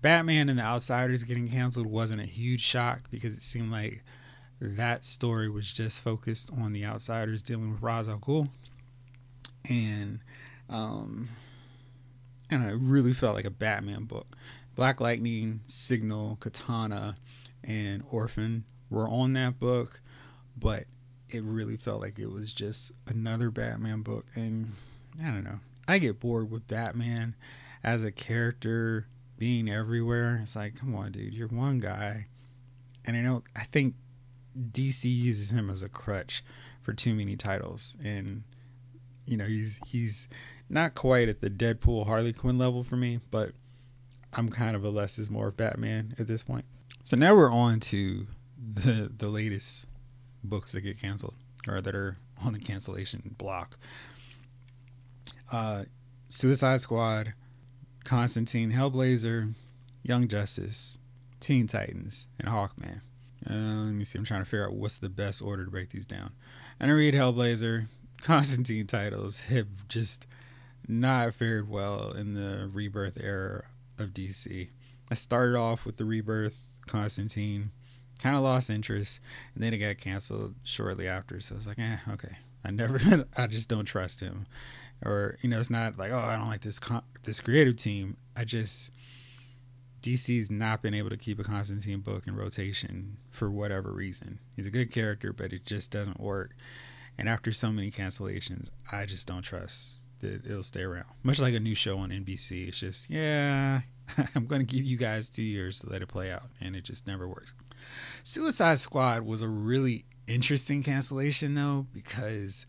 Batman 0.00 0.48
and 0.48 0.58
the 0.58 0.64
Outsiders 0.64 1.22
getting 1.22 1.48
canceled 1.48 1.86
wasn't 1.86 2.20
a 2.20 2.26
huge 2.26 2.62
shock 2.62 3.02
because 3.12 3.36
it 3.36 3.42
seemed 3.42 3.70
like 3.70 4.02
that 4.60 5.04
story 5.04 5.48
was 5.48 5.70
just 5.70 6.02
focused 6.02 6.50
on 6.60 6.72
the 6.72 6.84
Outsiders 6.84 7.42
dealing 7.42 7.70
with 7.70 7.82
Ra's 7.82 8.08
al 8.08 8.18
Ghul, 8.18 8.48
and 9.68 10.18
um, 10.72 11.28
and 12.50 12.62
I 12.62 12.70
really 12.70 13.14
felt 13.14 13.34
like 13.34 13.44
a 13.44 13.50
Batman 13.50 14.04
book. 14.04 14.26
Black 14.74 15.00
Lightning, 15.00 15.60
Signal, 15.66 16.38
Katana, 16.40 17.16
and 17.62 18.02
Orphan 18.10 18.64
were 18.90 19.08
on 19.08 19.34
that 19.34 19.60
book, 19.60 20.00
but 20.56 20.84
it 21.28 21.42
really 21.42 21.76
felt 21.76 22.00
like 22.00 22.18
it 22.18 22.30
was 22.30 22.52
just 22.52 22.92
another 23.06 23.50
Batman 23.50 24.02
book. 24.02 24.26
And 24.34 24.72
I 25.20 25.26
don't 25.26 25.44
know. 25.44 25.60
I 25.86 25.98
get 25.98 26.20
bored 26.20 26.50
with 26.50 26.66
Batman 26.68 27.34
as 27.84 28.02
a 28.02 28.12
character 28.12 29.06
being 29.38 29.68
everywhere. 29.68 30.40
It's 30.42 30.56
like, 30.56 30.78
come 30.78 30.94
on, 30.94 31.12
dude, 31.12 31.34
you're 31.34 31.48
one 31.48 31.80
guy. 31.80 32.26
And 33.04 33.16
I 33.16 33.20
know, 33.20 33.42
I 33.56 33.66
think 33.72 33.94
DC 34.56 35.04
uses 35.04 35.50
him 35.50 35.68
as 35.68 35.82
a 35.82 35.88
crutch 35.88 36.44
for 36.82 36.92
too 36.92 37.14
many 37.14 37.36
titles. 37.36 37.94
And, 38.02 38.44
you 39.26 39.36
know, 39.36 39.46
he's, 39.46 39.78
he's, 39.86 40.28
not 40.72 40.94
quite 40.94 41.28
at 41.28 41.40
the 41.40 41.50
Deadpool 41.50 42.06
Harley 42.06 42.32
Quinn 42.32 42.56
level 42.56 42.82
for 42.82 42.96
me, 42.96 43.20
but 43.30 43.52
I'm 44.32 44.48
kind 44.48 44.74
of 44.74 44.84
a 44.84 44.88
less 44.88 45.18
is 45.18 45.28
more 45.28 45.50
Batman 45.50 46.16
at 46.18 46.26
this 46.26 46.42
point. 46.42 46.64
So 47.04 47.16
now 47.16 47.36
we're 47.36 47.52
on 47.52 47.80
to 47.90 48.26
the 48.74 49.12
the 49.16 49.28
latest 49.28 49.86
books 50.42 50.72
that 50.72 50.80
get 50.80 51.00
canceled 51.00 51.34
or 51.68 51.80
that 51.80 51.94
are 51.94 52.16
on 52.42 52.54
the 52.54 52.58
cancellation 52.58 53.34
block. 53.38 53.76
Uh, 55.50 55.84
Suicide 56.30 56.80
Squad, 56.80 57.34
Constantine, 58.04 58.72
Hellblazer, 58.72 59.52
Young 60.02 60.28
Justice, 60.28 60.96
Teen 61.40 61.68
Titans, 61.68 62.26
and 62.38 62.48
Hawkman. 62.48 63.02
Uh, 63.48 63.84
let 63.84 63.92
me 63.92 64.04
see. 64.04 64.18
I'm 64.18 64.24
trying 64.24 64.42
to 64.42 64.46
figure 64.46 64.66
out 64.66 64.74
what's 64.74 64.96
the 64.98 65.10
best 65.10 65.42
order 65.42 65.64
to 65.66 65.70
break 65.70 65.90
these 65.90 66.06
down. 66.06 66.30
And 66.80 66.90
I 66.90 66.94
read 66.94 67.12
Hellblazer, 67.12 67.86
Constantine 68.22 68.86
titles 68.86 69.38
have 69.48 69.66
just 69.88 70.26
not 70.86 71.34
fared 71.34 71.68
well 71.68 72.12
in 72.12 72.34
the 72.34 72.70
rebirth 72.72 73.18
era 73.20 73.64
of 73.98 74.10
DC. 74.10 74.68
I 75.10 75.14
started 75.14 75.56
off 75.56 75.84
with 75.84 75.96
the 75.96 76.04
rebirth 76.04 76.56
Constantine, 76.86 77.70
kind 78.20 78.36
of 78.36 78.42
lost 78.42 78.70
interest, 78.70 79.20
and 79.54 79.62
then 79.62 79.74
it 79.74 79.78
got 79.78 79.98
canceled 79.98 80.54
shortly 80.64 81.08
after. 81.08 81.40
So 81.40 81.54
I 81.54 81.58
was 81.58 81.66
like, 81.66 81.78
eh, 81.78 81.96
okay. 82.10 82.36
I 82.64 82.70
never, 82.70 83.26
I 83.36 83.46
just 83.46 83.68
don't 83.68 83.84
trust 83.84 84.20
him, 84.20 84.46
or 85.04 85.36
you 85.42 85.48
know, 85.48 85.60
it's 85.60 85.70
not 85.70 85.98
like, 85.98 86.12
oh, 86.12 86.18
I 86.18 86.36
don't 86.36 86.48
like 86.48 86.62
this 86.62 86.78
con- 86.78 87.02
this 87.24 87.40
creative 87.40 87.76
team. 87.76 88.16
I 88.36 88.44
just 88.44 88.90
DC's 90.02 90.50
not 90.50 90.82
been 90.82 90.94
able 90.94 91.10
to 91.10 91.16
keep 91.16 91.38
a 91.38 91.44
Constantine 91.44 92.00
book 92.00 92.26
in 92.26 92.36
rotation 92.36 93.16
for 93.30 93.50
whatever 93.50 93.92
reason. 93.92 94.38
He's 94.56 94.66
a 94.66 94.70
good 94.70 94.92
character, 94.92 95.32
but 95.32 95.52
it 95.52 95.64
just 95.64 95.90
doesn't 95.90 96.20
work. 96.20 96.50
And 97.18 97.28
after 97.28 97.52
so 97.52 97.70
many 97.70 97.90
cancellations, 97.90 98.68
I 98.90 99.06
just 99.06 99.26
don't 99.26 99.42
trust 99.42 100.02
that 100.20 100.46
it'll 100.46 100.62
stay 100.62 100.82
around. 100.82 101.06
Much 101.22 101.38
like 101.38 101.54
a 101.54 101.60
new 101.60 101.74
show 101.74 101.98
on 101.98 102.10
NBC. 102.10 102.68
It's 102.68 102.78
just, 102.78 103.10
yeah, 103.10 103.80
I'm 104.34 104.46
going 104.46 104.64
to 104.64 104.72
give 104.72 104.84
you 104.84 104.96
guys 104.96 105.28
two 105.28 105.42
years 105.42 105.80
to 105.80 105.90
let 105.90 106.02
it 106.02 106.08
play 106.08 106.32
out. 106.32 106.44
And 106.60 106.74
it 106.74 106.84
just 106.84 107.06
never 107.06 107.28
works. 107.28 107.52
Suicide 108.24 108.78
Squad 108.80 109.22
was 109.22 109.42
a 109.42 109.48
really 109.48 110.04
interesting 110.26 110.82
cancellation, 110.82 111.54
though, 111.54 111.86
because 111.92 112.66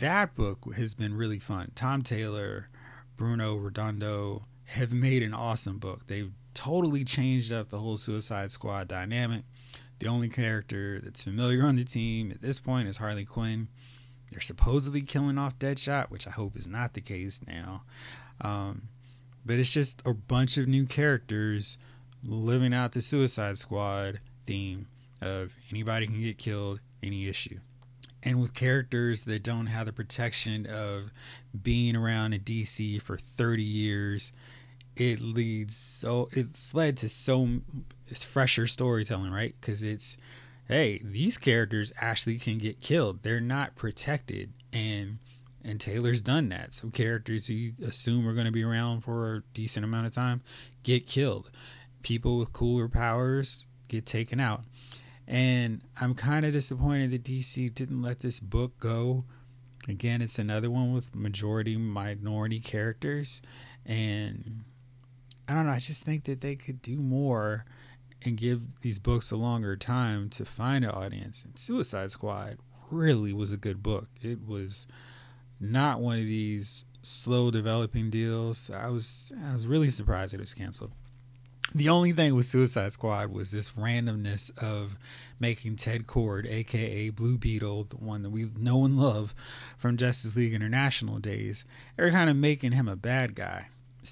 that 0.00 0.34
book 0.34 0.58
has 0.76 0.94
been 0.94 1.14
really 1.14 1.38
fun. 1.38 1.70
Tom 1.74 2.02
Taylor, 2.02 2.68
Bruno 3.16 3.56
Redondo 3.56 4.44
have 4.64 4.92
made 4.92 5.22
an 5.22 5.32
awesome 5.32 5.78
book. 5.78 6.06
They've 6.06 6.32
totally 6.54 7.04
changed 7.04 7.52
up 7.52 7.70
the 7.70 7.78
whole 7.78 7.96
Suicide 7.96 8.50
Squad 8.50 8.88
dynamic. 8.88 9.44
The 9.98 10.06
only 10.06 10.28
character 10.28 11.00
that's 11.00 11.22
familiar 11.22 11.66
on 11.66 11.76
the 11.76 11.84
team 11.84 12.30
at 12.30 12.40
this 12.40 12.58
point 12.58 12.88
is 12.88 12.96
Harley 12.96 13.24
Quinn. 13.24 13.68
They're 14.30 14.40
supposedly 14.40 15.02
killing 15.02 15.38
off 15.38 15.58
Deadshot, 15.58 16.10
which 16.10 16.26
I 16.26 16.30
hope 16.30 16.56
is 16.56 16.66
not 16.66 16.94
the 16.94 17.00
case 17.00 17.40
now. 17.46 17.82
Um, 18.40 18.82
but 19.44 19.58
it's 19.58 19.70
just 19.70 20.02
a 20.04 20.12
bunch 20.12 20.56
of 20.58 20.68
new 20.68 20.86
characters 20.86 21.78
living 22.22 22.74
out 22.74 22.92
the 22.92 23.00
Suicide 23.00 23.58
Squad 23.58 24.20
theme 24.46 24.86
of 25.20 25.50
anybody 25.70 26.06
can 26.06 26.20
get 26.20 26.38
killed, 26.38 26.80
any 27.02 27.28
issue. 27.28 27.58
And 28.22 28.40
with 28.40 28.54
characters 28.54 29.22
that 29.24 29.42
don't 29.42 29.66
have 29.66 29.86
the 29.86 29.92
protection 29.92 30.66
of 30.66 31.10
being 31.62 31.96
around 31.96 32.32
in 32.34 32.40
DC 32.40 33.02
for 33.02 33.18
30 33.36 33.62
years, 33.62 34.32
it 34.96 35.20
leads 35.20 35.76
so 35.76 36.28
it's 36.32 36.74
led 36.74 36.98
to 36.98 37.08
so 37.08 37.48
it's 38.10 38.24
fresher 38.24 38.66
storytelling, 38.66 39.30
right? 39.30 39.54
Because 39.60 39.82
it's 39.82 40.16
hey, 40.68 41.00
these 41.02 41.38
characters 41.38 41.92
actually 41.98 42.38
can 42.38 42.58
get 42.58 42.80
killed. 42.80 43.22
They're 43.22 43.40
not 43.40 43.74
protected. 43.74 44.52
And 44.72 45.18
And 45.64 45.80
Taylor's 45.80 46.20
done 46.20 46.50
that. 46.50 46.74
So 46.74 46.90
characters 46.90 47.48
you 47.48 47.72
assume 47.84 48.28
are 48.28 48.34
going 48.34 48.46
to 48.46 48.52
be 48.52 48.62
around 48.62 49.02
for 49.02 49.36
a 49.36 49.42
decent 49.54 49.84
amount 49.84 50.06
of 50.06 50.14
time 50.14 50.42
get 50.82 51.06
killed. 51.06 51.50
People 52.02 52.38
with 52.38 52.52
cooler 52.52 52.88
powers 52.88 53.66
get 53.88 54.06
taken 54.06 54.40
out. 54.40 54.62
And 55.26 55.82
I'm 56.00 56.14
kind 56.14 56.46
of 56.46 56.52
disappointed 56.52 57.10
that 57.10 57.24
DC 57.24 57.74
didn't 57.74 58.00
let 58.00 58.20
this 58.20 58.40
book 58.40 58.78
go. 58.78 59.24
Again, 59.88 60.22
it's 60.22 60.38
another 60.38 60.70
one 60.70 60.94
with 60.94 61.14
majority 61.14 61.76
minority 61.76 62.60
characters. 62.60 63.42
And 63.84 64.64
I 65.48 65.54
don't 65.54 65.66
know, 65.66 65.72
I 65.72 65.80
just 65.80 66.02
think 66.04 66.24
that 66.24 66.40
they 66.40 66.56
could 66.56 66.80
do 66.82 66.96
more 66.96 67.64
and 68.22 68.36
give 68.36 68.60
these 68.82 68.98
books 68.98 69.30
a 69.30 69.36
longer 69.36 69.76
time 69.76 70.30
to 70.30 70.44
find 70.44 70.84
an 70.84 70.90
audience. 70.90 71.36
And 71.44 71.58
Suicide 71.58 72.10
Squad 72.10 72.58
really 72.90 73.32
was 73.32 73.52
a 73.52 73.56
good 73.56 73.82
book. 73.82 74.08
It 74.20 74.46
was 74.46 74.86
not 75.60 76.00
one 76.00 76.18
of 76.18 76.24
these 76.24 76.84
slow 77.02 77.50
developing 77.50 78.10
deals. 78.10 78.70
I 78.72 78.88
was 78.88 79.32
I 79.44 79.52
was 79.52 79.66
really 79.66 79.90
surprised 79.90 80.34
it 80.34 80.40
was 80.40 80.54
canceled. 80.54 80.92
The 81.74 81.90
only 81.90 82.14
thing 82.14 82.34
with 82.34 82.46
Suicide 82.46 82.92
Squad 82.94 83.30
was 83.30 83.50
this 83.50 83.70
randomness 83.72 84.50
of 84.56 84.92
making 85.38 85.76
Ted 85.76 86.06
Kord, 86.06 86.46
aka 86.46 87.10
Blue 87.10 87.36
Beetle, 87.36 87.84
the 87.90 87.96
one 87.96 88.22
that 88.22 88.30
we 88.30 88.50
know 88.56 88.86
and 88.86 88.96
love 88.96 89.34
from 89.76 89.98
Justice 89.98 90.34
League 90.34 90.54
International 90.54 91.18
days, 91.18 91.64
they're 91.96 92.10
kind 92.10 92.30
of 92.30 92.36
making 92.36 92.72
him 92.72 92.88
a 92.88 92.96
bad 92.96 93.34
guy. 93.34 93.66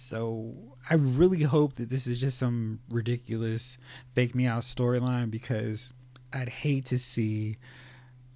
So 0.09 0.55
I 0.89 0.95
really 0.95 1.43
hope 1.43 1.77
that 1.77 1.89
this 1.89 2.07
is 2.07 2.21
just 2.21 2.39
some 2.39 2.81
ridiculous 2.91 3.77
fake 4.15 4.35
me 4.35 4.47
out 4.47 4.63
storyline 4.63 5.31
because 5.31 5.93
I'd 6.33 6.49
hate 6.49 6.87
to 6.87 6.99
see 6.99 7.59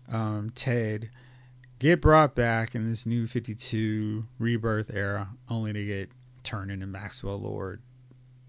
um, 0.09 0.53
Ted 0.55 1.11
get 1.79 2.01
brought 2.01 2.35
back 2.35 2.75
in 2.75 2.89
this 2.89 3.07
new 3.07 3.27
52 3.27 4.25
rebirth 4.39 4.91
era 4.93 5.29
only 5.49 5.73
to 5.73 5.85
get 5.85 6.11
turned 6.43 6.71
into 6.71 6.87
Maxwell 6.87 7.41
Lord 7.41 7.81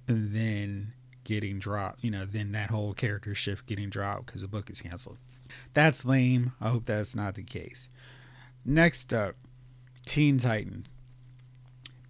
and 0.08 0.36
then 0.36 0.94
getting 1.24 1.60
dropped. 1.60 2.04
You 2.04 2.12
know, 2.12 2.26
then 2.26 2.52
that 2.54 2.70
whole 2.70 2.94
character 2.94 3.36
shift 3.36 3.66
getting 3.68 3.90
dropped 3.90 4.28
because 4.28 4.42
the 4.42 4.48
book 4.48 4.70
is 4.70 4.82
canceled. 4.82 5.18
That's 5.74 6.06
lame. 6.06 6.54
I 6.62 6.70
hope 6.70 6.86
that's 6.86 7.16
not 7.16 7.36
the 7.36 7.44
case. 7.44 7.88
Next 8.66 9.14
up, 9.14 9.36
Teen 10.06 10.40
Titans. 10.40 10.88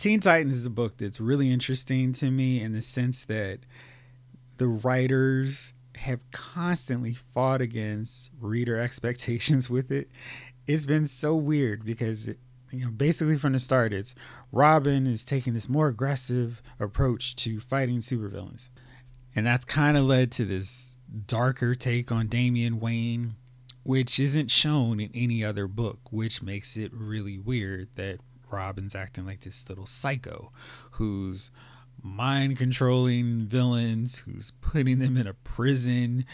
Teen 0.01 0.19
Titans 0.19 0.55
is 0.55 0.65
a 0.65 0.71
book 0.71 0.97
that's 0.97 1.19
really 1.19 1.53
interesting 1.53 2.11
to 2.13 2.31
me 2.31 2.59
in 2.59 2.73
the 2.73 2.81
sense 2.81 3.23
that 3.27 3.59
the 4.57 4.67
writers 4.67 5.73
have 5.93 6.19
constantly 6.31 7.15
fought 7.35 7.61
against 7.61 8.31
reader 8.39 8.79
expectations 8.79 9.69
with 9.69 9.91
it. 9.91 10.09
It's 10.65 10.87
been 10.87 11.05
so 11.05 11.35
weird 11.35 11.85
because 11.85 12.27
it, 12.27 12.39
you 12.71 12.85
know, 12.85 12.89
basically 12.89 13.37
from 13.37 13.53
the 13.53 13.59
start, 13.59 13.93
it's 13.93 14.15
Robin 14.51 15.05
is 15.05 15.23
taking 15.23 15.53
this 15.53 15.69
more 15.69 15.89
aggressive 15.89 16.63
approach 16.79 17.35
to 17.43 17.59
fighting 17.59 17.99
supervillains. 17.99 18.69
And 19.35 19.45
that's 19.45 19.65
kind 19.65 19.97
of 19.97 20.05
led 20.05 20.31
to 20.31 20.45
this 20.45 20.95
darker 21.27 21.75
take 21.75 22.11
on 22.11 22.27
Damian 22.27 22.79
Wayne, 22.79 23.35
which 23.83 24.19
isn't 24.19 24.49
shown 24.49 24.99
in 24.99 25.11
any 25.13 25.45
other 25.45 25.67
book, 25.67 25.99
which 26.09 26.41
makes 26.41 26.75
it 26.75 26.91
really 26.91 27.37
weird 27.37 27.89
that 27.97 28.17
Robin's 28.51 28.95
acting 28.95 29.25
like 29.25 29.41
this 29.41 29.63
little 29.67 29.85
psycho 29.85 30.51
who's 30.91 31.51
mind 32.03 32.57
controlling 32.57 33.45
villains, 33.47 34.17
who's 34.17 34.51
putting 34.61 34.99
them 34.99 35.17
in 35.17 35.27
a 35.27 35.33
prison 35.33 36.25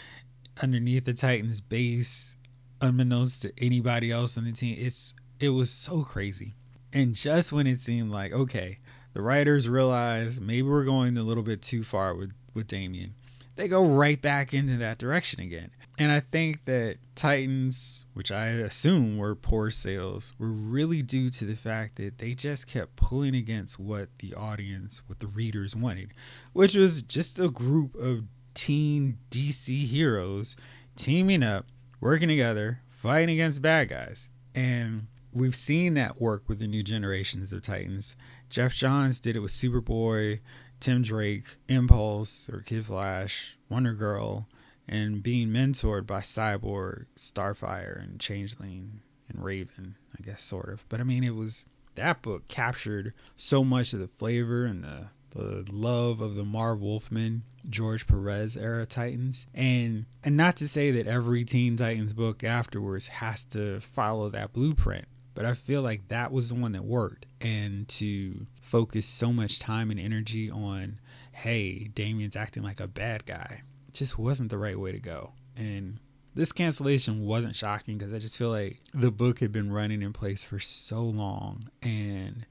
underneath 0.60 1.04
the 1.04 1.14
Titans 1.14 1.60
base, 1.60 2.34
unbeknownst 2.80 3.42
to 3.42 3.52
anybody 3.58 4.10
else 4.10 4.36
on 4.38 4.44
the 4.44 4.52
team. 4.52 4.76
It's 4.78 5.14
it 5.40 5.50
was 5.50 5.70
so 5.70 6.02
crazy. 6.02 6.54
And 6.92 7.14
just 7.14 7.52
when 7.52 7.66
it 7.66 7.80
seemed 7.80 8.10
like, 8.10 8.32
okay, 8.32 8.78
the 9.14 9.22
writers 9.22 9.68
realize 9.68 10.40
maybe 10.40 10.62
we're 10.62 10.84
going 10.84 11.16
a 11.16 11.22
little 11.22 11.42
bit 11.42 11.62
too 11.62 11.84
far 11.84 12.14
with, 12.14 12.32
with 12.54 12.66
Damian, 12.66 13.14
they 13.58 13.66
go 13.66 13.84
right 13.84 14.22
back 14.22 14.54
into 14.54 14.78
that 14.78 14.98
direction 14.98 15.40
again. 15.40 15.72
And 15.98 16.12
I 16.12 16.20
think 16.20 16.64
that 16.66 16.98
Titans, 17.16 18.06
which 18.14 18.30
I 18.30 18.46
assume 18.46 19.18
were 19.18 19.34
poor 19.34 19.72
sales, 19.72 20.32
were 20.38 20.46
really 20.46 21.02
due 21.02 21.28
to 21.30 21.44
the 21.44 21.56
fact 21.56 21.96
that 21.96 22.18
they 22.18 22.34
just 22.34 22.68
kept 22.68 22.94
pulling 22.94 23.34
against 23.34 23.76
what 23.76 24.10
the 24.20 24.34
audience, 24.34 25.02
what 25.08 25.18
the 25.18 25.26
readers 25.26 25.74
wanted, 25.74 26.12
which 26.52 26.76
was 26.76 27.02
just 27.02 27.40
a 27.40 27.48
group 27.48 27.96
of 27.96 28.22
teen 28.54 29.18
DC 29.32 29.88
heroes 29.88 30.54
teaming 30.94 31.42
up, 31.42 31.66
working 32.00 32.28
together, 32.28 32.80
fighting 33.02 33.34
against 33.34 33.60
bad 33.60 33.88
guys. 33.88 34.28
And 34.54 35.08
we've 35.32 35.56
seen 35.56 35.94
that 35.94 36.20
work 36.20 36.48
with 36.48 36.60
the 36.60 36.68
new 36.68 36.84
generations 36.84 37.52
of 37.52 37.62
Titans. 37.62 38.14
Geoff 38.50 38.72
Johns 38.72 39.18
did 39.18 39.34
it 39.34 39.40
with 39.40 39.50
Superboy, 39.50 40.38
Tim 40.80 41.02
Drake, 41.02 41.44
Impulse 41.68 42.48
or 42.52 42.60
Kid 42.60 42.86
Flash, 42.86 43.56
Wonder 43.68 43.94
Girl 43.94 44.46
and 44.88 45.22
being 45.22 45.48
mentored 45.48 46.06
by 46.06 46.20
Cyborg, 46.20 47.04
Starfire, 47.16 48.02
and 48.02 48.18
Changeling 48.18 49.00
and 49.28 49.44
Raven, 49.44 49.96
I 50.18 50.22
guess, 50.22 50.42
sort 50.42 50.70
of. 50.70 50.80
But 50.88 51.00
I 51.00 51.04
mean, 51.04 51.24
it 51.24 51.34
was 51.34 51.64
that 51.94 52.22
book 52.22 52.48
captured 52.48 53.12
so 53.36 53.62
much 53.62 53.92
of 53.92 54.00
the 54.00 54.08
flavor 54.18 54.64
and 54.64 54.82
the 54.82 55.08
the 55.34 55.66
love 55.70 56.22
of 56.22 56.36
the 56.36 56.44
Marv 56.44 56.80
Wolfman, 56.80 57.42
George 57.68 58.06
Perez 58.06 58.56
era 58.56 58.86
Titans. 58.86 59.46
And 59.52 60.06
and 60.24 60.38
not 60.38 60.56
to 60.56 60.68
say 60.68 60.92
that 60.92 61.06
every 61.06 61.44
Teen 61.44 61.76
Titans 61.76 62.14
book 62.14 62.42
afterwards 62.42 63.06
has 63.08 63.44
to 63.52 63.80
follow 63.94 64.30
that 64.30 64.54
blueprint, 64.54 65.06
but 65.34 65.44
I 65.44 65.54
feel 65.54 65.82
like 65.82 66.08
that 66.08 66.32
was 66.32 66.48
the 66.48 66.54
one 66.54 66.72
that 66.72 66.84
worked. 66.84 67.26
And 67.42 67.86
to 67.98 68.46
focus 68.70 69.06
so 69.06 69.32
much 69.32 69.58
time 69.58 69.90
and 69.90 70.00
energy 70.00 70.50
on, 70.50 70.98
hey, 71.32 71.88
Damian's 71.94 72.36
acting 72.36 72.62
like 72.62 72.80
a 72.80 72.86
bad 72.86 73.26
guy 73.26 73.62
just 73.92 74.18
wasn't 74.18 74.50
the 74.50 74.58
right 74.58 74.78
way 74.78 74.92
to 74.92 74.98
go. 74.98 75.32
And 75.56 75.98
this 76.34 76.52
cancellation 76.52 77.26
wasn't 77.26 77.56
shocking 77.56 77.98
because 77.98 78.12
I 78.12 78.18
just 78.18 78.36
feel 78.36 78.50
like 78.50 78.78
the 78.94 79.10
book 79.10 79.40
had 79.40 79.52
been 79.52 79.72
running 79.72 80.02
in 80.02 80.12
place 80.12 80.44
for 80.44 80.60
so 80.60 81.02
long 81.02 81.68
and 81.82 82.46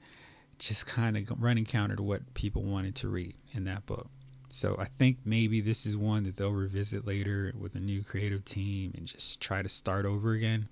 just 0.59 0.85
kind 0.85 1.15
of 1.15 1.41
running 1.41 1.65
counter 1.65 1.95
to 1.95 2.03
what 2.03 2.33
people 2.33 2.63
wanted 2.63 2.95
to 2.97 3.07
read 3.07 3.35
in 3.53 3.65
that 3.65 3.85
book. 3.85 4.09
So 4.49 4.75
I 4.79 4.87
think 4.97 5.19
maybe 5.23 5.61
this 5.61 5.85
is 5.85 5.95
one 5.95 6.23
that 6.23 6.37
they'll 6.37 6.51
revisit 6.51 7.05
later 7.05 7.53
with 7.59 7.75
a 7.75 7.79
new 7.79 8.03
creative 8.03 8.43
team 8.43 8.93
and 8.97 9.05
just 9.05 9.39
try 9.39 9.61
to 9.61 9.69
start 9.69 10.05
over 10.05 10.33
again 10.33 10.67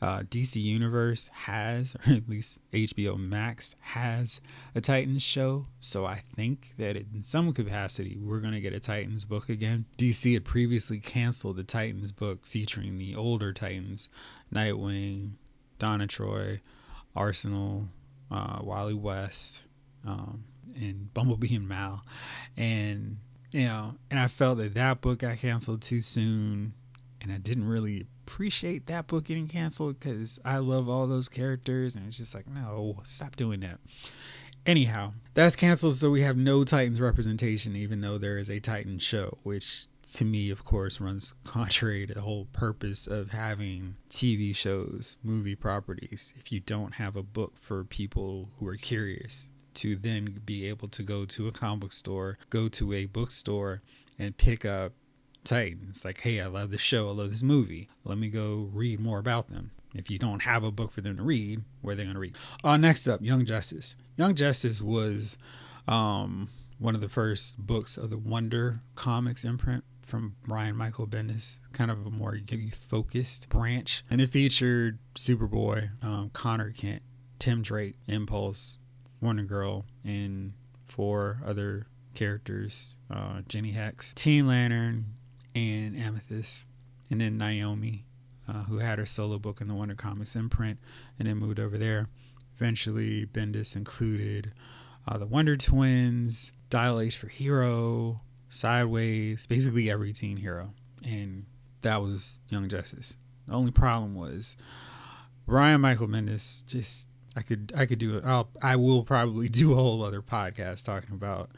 uh, 0.00 0.20
DC 0.30 0.56
Universe 0.56 1.28
has, 1.32 1.94
or 2.06 2.12
at 2.16 2.28
least 2.28 2.58
HBO 2.72 3.18
Max 3.18 3.74
has, 3.80 4.40
a 4.74 4.80
Titans 4.80 5.22
show. 5.22 5.66
So 5.80 6.06
I 6.06 6.22
think 6.36 6.74
that 6.78 6.96
in 6.96 7.24
some 7.28 7.52
capacity, 7.52 8.18
we're 8.20 8.40
going 8.40 8.54
to 8.54 8.60
get 8.60 8.72
a 8.72 8.80
Titans 8.80 9.24
book 9.24 9.48
again. 9.48 9.84
DC 9.98 10.34
had 10.34 10.44
previously 10.44 11.00
canceled 11.00 11.56
the 11.56 11.64
Titans 11.64 12.12
book 12.12 12.40
featuring 12.50 12.98
the 12.98 13.16
older 13.16 13.52
Titans 13.52 14.08
Nightwing, 14.54 15.32
Donna 15.78 16.06
Troy, 16.06 16.60
Arsenal, 17.16 17.88
uh, 18.30 18.58
Wally 18.62 18.94
West, 18.94 19.60
um, 20.06 20.44
and 20.76 21.12
Bumblebee 21.12 21.56
and 21.56 21.68
Mal. 21.68 22.02
And, 22.56 23.16
you 23.50 23.64
know, 23.64 23.94
and 24.10 24.20
I 24.20 24.28
felt 24.28 24.58
that 24.58 24.74
that 24.74 25.00
book 25.00 25.20
got 25.20 25.38
canceled 25.38 25.82
too 25.82 26.00
soon. 26.00 26.74
And 27.20 27.32
I 27.32 27.38
didn't 27.38 27.66
really 27.66 28.06
appreciate 28.28 28.86
that 28.86 29.06
book 29.06 29.24
getting 29.24 29.48
canceled 29.48 29.98
because 29.98 30.38
I 30.44 30.58
love 30.58 30.88
all 30.88 31.06
those 31.06 31.28
characters, 31.28 31.94
and 31.94 32.06
it's 32.06 32.18
just 32.18 32.34
like, 32.34 32.46
no, 32.46 33.02
stop 33.06 33.36
doing 33.36 33.60
that. 33.60 33.78
Anyhow, 34.66 35.14
that's 35.34 35.56
canceled, 35.56 35.96
so 35.96 36.10
we 36.10 36.20
have 36.22 36.36
no 36.36 36.62
Titans 36.62 37.00
representation, 37.00 37.74
even 37.74 38.02
though 38.02 38.18
there 38.18 38.36
is 38.36 38.50
a 38.50 38.60
Titan 38.60 38.98
show, 38.98 39.38
which 39.44 39.86
to 40.14 40.24
me, 40.24 40.50
of 40.50 40.64
course, 40.64 41.00
runs 41.00 41.34
contrary 41.44 42.06
to 42.06 42.14
the 42.14 42.20
whole 42.20 42.46
purpose 42.52 43.06
of 43.06 43.30
having 43.30 43.96
TV 44.10 44.54
shows, 44.54 45.16
movie 45.22 45.56
properties. 45.56 46.30
If 46.36 46.52
you 46.52 46.60
don't 46.60 46.92
have 46.92 47.16
a 47.16 47.22
book 47.22 47.54
for 47.66 47.84
people 47.84 48.50
who 48.58 48.68
are 48.68 48.76
curious 48.76 49.46
to 49.74 49.96
then 49.96 50.40
be 50.44 50.66
able 50.66 50.88
to 50.88 51.02
go 51.02 51.24
to 51.24 51.48
a 51.48 51.52
comic 51.52 51.80
book 51.80 51.92
store, 51.92 52.38
go 52.50 52.68
to 52.68 52.92
a 52.92 53.06
bookstore, 53.06 53.80
and 54.18 54.36
pick 54.36 54.64
up 54.64 54.92
Titans. 55.48 56.02
Like, 56.04 56.20
hey, 56.20 56.40
I 56.40 56.46
love 56.46 56.70
this 56.70 56.80
show. 56.80 57.08
I 57.08 57.12
love 57.12 57.30
this 57.30 57.42
movie. 57.42 57.88
Let 58.04 58.18
me 58.18 58.28
go 58.28 58.68
read 58.72 59.00
more 59.00 59.18
about 59.18 59.48
them. 59.48 59.70
If 59.94 60.10
you 60.10 60.18
don't 60.18 60.42
have 60.42 60.62
a 60.62 60.70
book 60.70 60.92
for 60.92 61.00
them 61.00 61.16
to 61.16 61.22
read, 61.22 61.62
where 61.80 61.94
are 61.94 61.96
they 61.96 62.04
going 62.04 62.14
to 62.14 62.20
read? 62.20 62.36
Uh, 62.62 62.76
next 62.76 63.08
up, 63.08 63.22
Young 63.22 63.46
Justice. 63.46 63.96
Young 64.16 64.34
Justice 64.34 64.82
was 64.82 65.36
um, 65.88 66.50
one 66.78 66.94
of 66.94 67.00
the 67.00 67.08
first 67.08 67.58
books 67.58 67.96
of 67.96 68.10
the 68.10 68.18
Wonder 68.18 68.80
Comics 68.94 69.44
imprint 69.44 69.84
from 70.06 70.36
Brian 70.46 70.76
Michael 70.76 71.06
Bendis, 71.06 71.56
kind 71.72 71.90
of 71.90 72.06
a 72.06 72.10
more 72.10 72.38
focused 72.90 73.48
branch. 73.48 74.04
And 74.10 74.20
it 74.20 74.30
featured 74.30 74.98
Superboy, 75.16 75.88
um, 76.02 76.30
Connor 76.34 76.72
Kent, 76.72 77.02
Tim 77.38 77.62
Drake, 77.62 77.96
Impulse, 78.06 78.76
Wonder 79.22 79.44
Girl, 79.44 79.86
and 80.04 80.52
four 80.88 81.40
other 81.46 81.86
characters 82.14 82.94
uh, 83.10 83.40
Jenny 83.48 83.72
Hex, 83.72 84.12
Teen 84.16 84.46
Lantern, 84.46 85.06
and 85.58 85.96
Amethyst, 85.96 86.64
and 87.10 87.20
then 87.20 87.38
Naomi, 87.38 88.04
uh, 88.48 88.64
who 88.64 88.78
had 88.78 88.98
her 88.98 89.06
solo 89.06 89.38
book 89.38 89.60
in 89.60 89.68
the 89.68 89.74
Wonder 89.74 89.94
Comics 89.94 90.36
imprint, 90.36 90.78
and 91.18 91.28
then 91.28 91.36
moved 91.36 91.60
over 91.60 91.78
there. 91.78 92.08
eventually 92.56 93.26
Bendis 93.26 93.76
included 93.76 94.52
uh, 95.06 95.18
the 95.18 95.26
Wonder 95.26 95.56
Twins, 95.56 96.52
Dial 96.70 97.00
H 97.00 97.16
for 97.16 97.28
Hero, 97.28 98.20
Sideways, 98.50 99.46
basically 99.46 99.90
every 99.90 100.12
teen 100.12 100.36
hero. 100.36 100.70
And 101.04 101.44
that 101.82 102.00
was 102.00 102.40
Young 102.48 102.68
Justice. 102.68 103.14
The 103.46 103.54
only 103.54 103.70
problem 103.70 104.14
was 104.14 104.56
Brian 105.46 105.80
Michael 105.80 106.08
Bendis 106.08 106.64
just 106.66 107.06
I 107.36 107.42
could 107.42 107.72
I 107.74 107.86
could 107.86 107.98
do 107.98 108.16
it. 108.16 108.24
I'll 108.24 108.48
I 108.60 108.76
will 108.76 109.04
probably 109.04 109.48
do 109.60 109.72
a 109.72 109.76
whole 109.76 110.02
other 110.02 110.22
podcast 110.22 110.82
talking 110.82 111.14
about 111.14 111.50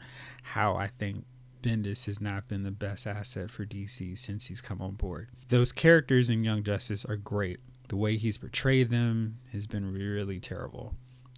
how 0.43 0.75
I 0.75 0.89
think 0.99 1.25
Bendis 1.61 2.05
has 2.05 2.19
not 2.19 2.47
been 2.47 2.63
the 2.63 2.71
best 2.71 3.05
asset 3.07 3.51
for 3.51 3.65
DC 3.65 4.17
since 4.17 4.45
he's 4.45 4.61
come 4.61 4.81
on 4.81 4.95
board. 4.95 5.29
Those 5.49 5.71
characters 5.71 6.29
in 6.29 6.43
Young 6.43 6.63
Justice 6.63 7.05
are 7.05 7.17
great. 7.17 7.59
The 7.89 7.97
way 7.97 8.17
he's 8.17 8.37
portrayed 8.37 8.89
them 8.89 9.37
has 9.51 9.67
been 9.67 9.91
really 9.91 10.39
terrible. 10.39 10.95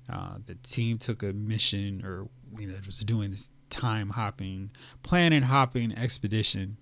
Uh, 0.09 0.38
the 0.45 0.55
team 0.55 0.97
took 0.97 1.23
a 1.23 1.33
mission, 1.33 2.03
or 2.05 2.27
you 2.59 2.67
know, 2.67 2.75
was 2.86 2.99
doing 2.99 3.31
this 3.31 3.47
time 3.69 4.09
hopping, 4.09 4.69
planet 5.01 5.43
hopping 5.43 5.91
expedition 5.97 6.77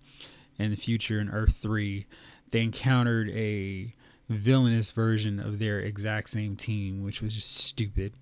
in 0.57 0.71
the 0.71 0.77
future 0.77 1.19
in 1.19 1.29
Earth 1.29 1.55
Three. 1.61 2.05
They 2.51 2.61
encountered 2.61 3.29
a 3.29 3.95
villainous 4.29 4.91
version 4.91 5.39
of 5.39 5.59
their 5.59 5.79
exact 5.79 6.29
same 6.31 6.55
team, 6.55 7.03
which 7.03 7.21
was 7.21 7.33
just 7.33 7.55
stupid. 7.55 8.13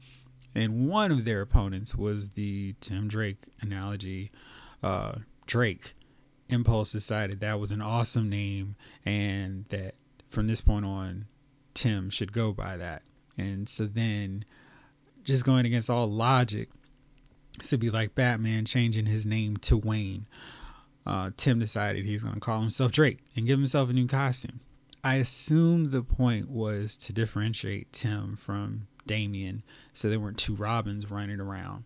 And 0.56 0.90
one 0.90 1.12
of 1.12 1.26
their 1.26 1.42
opponents 1.42 1.96
was 1.96 2.30
the 2.30 2.74
Tim 2.82 3.08
Drake 3.08 3.38
analogy. 3.62 4.32
Uh, 4.82 5.16
Drake. 5.46 5.94
Impulse 6.50 6.92
decided 6.92 7.40
that 7.40 7.60
was 7.60 7.72
an 7.72 7.82
awesome 7.82 8.30
name 8.30 8.76
and 9.06 9.66
that 9.70 9.94
from 10.30 10.48
this 10.48 10.62
point 10.62 10.86
on, 10.86 11.26
Tim 11.74 12.10
should 12.10 12.34
go 12.34 12.52
by 12.54 12.78
that. 12.78 13.04
And 13.38 13.70
so 13.70 13.86
then, 13.86 14.46
just 15.24 15.46
going 15.46 15.66
against 15.66 15.90
all 15.90 16.10
logic, 16.10 16.70
this 17.60 17.72
would 17.72 17.80
be 17.80 17.90
like 17.90 18.16
Batman 18.16 18.66
changing 18.66 19.06
his 19.06 19.26
name 19.26 19.58
to 19.58 19.78
Wayne. 19.78 20.28
Uh, 21.06 21.32
Tim 21.38 21.60
decided 21.60 22.06
he's 22.06 22.24
going 22.24 22.36
to 22.36 22.40
call 22.40 22.62
himself 22.62 22.92
Drake 22.92 23.20
and 23.36 23.48
give 23.48 23.60
himself 23.60 23.90
a 23.90 23.94
new 23.94 24.08
costume. 24.08 24.60
I 25.04 25.16
assume 25.16 25.92
the 25.92 26.04
point 26.04 26.50
was 26.50 26.96
to 27.06 27.14
differentiate 27.14 27.94
Tim 27.94 28.38
from 28.46 28.88
Damian 29.08 29.64
so 29.94 30.10
there 30.10 30.20
weren't 30.20 30.38
two 30.38 30.56
Robins 30.56 31.10
running 31.10 31.40
around. 31.40 31.86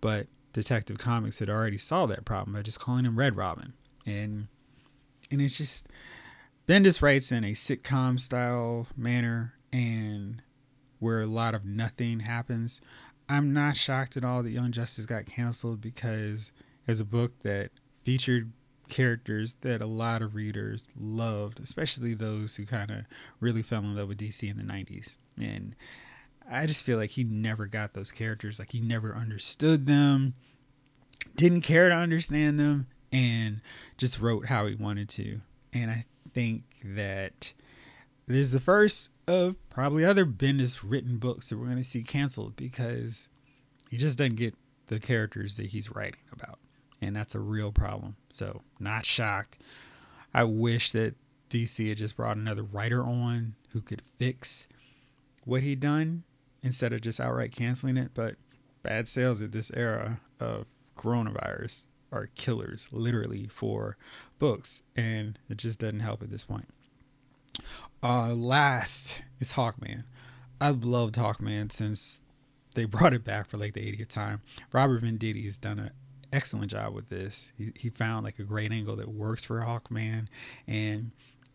But 0.00 0.26
Detective 0.52 0.98
Comics 0.98 1.38
had 1.38 1.48
already 1.48 1.78
solved 1.78 2.12
that 2.12 2.24
problem 2.24 2.54
by 2.54 2.62
just 2.62 2.80
calling 2.80 3.04
him 3.04 3.18
Red 3.18 3.36
Robin. 3.36 3.72
And 4.06 4.48
and 5.30 5.40
it's 5.40 5.56
just 5.56 5.86
Bendis 6.68 7.02
writes 7.02 7.32
in 7.32 7.44
a 7.44 7.52
sitcom 7.52 8.20
style 8.20 8.86
manner 8.96 9.54
and 9.72 10.42
where 10.98 11.22
a 11.22 11.26
lot 11.26 11.54
of 11.54 11.64
nothing 11.64 12.20
happens. 12.20 12.80
I'm 13.28 13.52
not 13.52 13.76
shocked 13.76 14.16
at 14.16 14.24
all 14.24 14.42
that 14.42 14.50
Young 14.50 14.72
Justice 14.72 15.06
got 15.06 15.26
canceled 15.26 15.80
because 15.80 16.52
as 16.86 17.00
a 17.00 17.04
book 17.04 17.32
that 17.42 17.70
featured 18.04 18.52
characters 18.88 19.54
that 19.62 19.80
a 19.80 19.86
lot 19.86 20.22
of 20.22 20.34
readers 20.34 20.84
loved, 21.00 21.60
especially 21.60 22.14
those 22.14 22.54
who 22.54 22.66
kind 22.66 22.90
of 22.90 23.04
really 23.40 23.62
fell 23.62 23.80
in 23.80 23.96
love 23.96 24.08
with 24.08 24.18
DC 24.18 24.48
in 24.48 24.56
the 24.56 24.62
90s. 24.62 25.16
And 25.38 25.74
I 26.50 26.66
just 26.66 26.84
feel 26.84 26.98
like 26.98 27.10
he 27.10 27.24
never 27.24 27.66
got 27.66 27.94
those 27.94 28.10
characters. 28.10 28.58
Like 28.58 28.72
he 28.72 28.80
never 28.80 29.14
understood 29.14 29.86
them, 29.86 30.34
didn't 31.36 31.62
care 31.62 31.88
to 31.88 31.94
understand 31.94 32.58
them, 32.58 32.86
and 33.12 33.60
just 33.98 34.18
wrote 34.18 34.46
how 34.46 34.66
he 34.66 34.74
wanted 34.74 35.08
to. 35.10 35.40
And 35.72 35.90
I 35.90 36.04
think 36.34 36.64
that 36.84 37.52
this 38.26 38.38
is 38.38 38.50
the 38.50 38.60
first 38.60 39.10
of 39.26 39.56
probably 39.70 40.04
other 40.04 40.26
Bendis 40.26 40.78
written 40.82 41.18
books 41.18 41.48
that 41.48 41.58
we're 41.58 41.66
going 41.66 41.82
to 41.82 41.88
see 41.88 42.02
canceled 42.02 42.56
because 42.56 43.28
he 43.90 43.96
just 43.96 44.18
doesn't 44.18 44.36
get 44.36 44.54
the 44.88 44.98
characters 44.98 45.56
that 45.56 45.66
he's 45.66 45.90
writing 45.90 46.20
about 46.32 46.58
and 47.02 47.14
that's 47.14 47.34
a 47.34 47.40
real 47.40 47.72
problem. 47.72 48.16
So, 48.30 48.62
not 48.78 49.04
shocked. 49.04 49.58
I 50.32 50.44
wish 50.44 50.92
that 50.92 51.14
DC 51.50 51.88
had 51.88 51.98
just 51.98 52.16
brought 52.16 52.36
another 52.36 52.62
writer 52.62 53.02
on 53.02 53.54
who 53.72 53.82
could 53.82 54.00
fix 54.18 54.66
what 55.44 55.62
he'd 55.62 55.80
done 55.80 56.22
instead 56.62 56.92
of 56.92 57.00
just 57.00 57.20
outright 57.20 57.52
canceling 57.52 57.96
it. 57.96 58.10
But 58.14 58.36
bad 58.82 59.08
sales 59.08 59.42
at 59.42 59.52
this 59.52 59.70
era 59.74 60.20
of 60.40 60.66
coronavirus 60.96 61.80
are 62.12 62.28
killers, 62.34 62.86
literally, 62.92 63.48
for 63.58 63.96
books, 64.38 64.82
and 64.96 65.38
it 65.48 65.56
just 65.56 65.78
doesn't 65.78 66.00
help 66.00 66.22
at 66.22 66.30
this 66.30 66.44
point. 66.44 66.68
Uh, 68.02 68.34
last 68.34 69.22
is 69.40 69.50
Hawkman. 69.50 70.04
I've 70.60 70.84
loved 70.84 71.16
Hawkman 71.16 71.72
since 71.72 72.18
they 72.74 72.84
brought 72.86 73.14
it 73.14 73.24
back 73.24 73.50
for 73.50 73.56
like 73.56 73.74
the 73.74 73.80
80th 73.80 74.08
time. 74.08 74.40
Robert 74.72 75.02
Venditti 75.02 75.46
has 75.46 75.56
done 75.56 75.78
an 75.78 75.90
excellent 76.32 76.70
job 76.70 76.94
with 76.94 77.08
this. 77.08 77.50
He, 77.56 77.72
he 77.74 77.90
found 77.90 78.24
like 78.24 78.38
a 78.38 78.44
great 78.44 78.72
angle 78.72 78.96
that 78.96 79.08
works 79.08 79.44
for 79.44 79.60
Hawkman, 79.60 80.28
and 80.66 81.10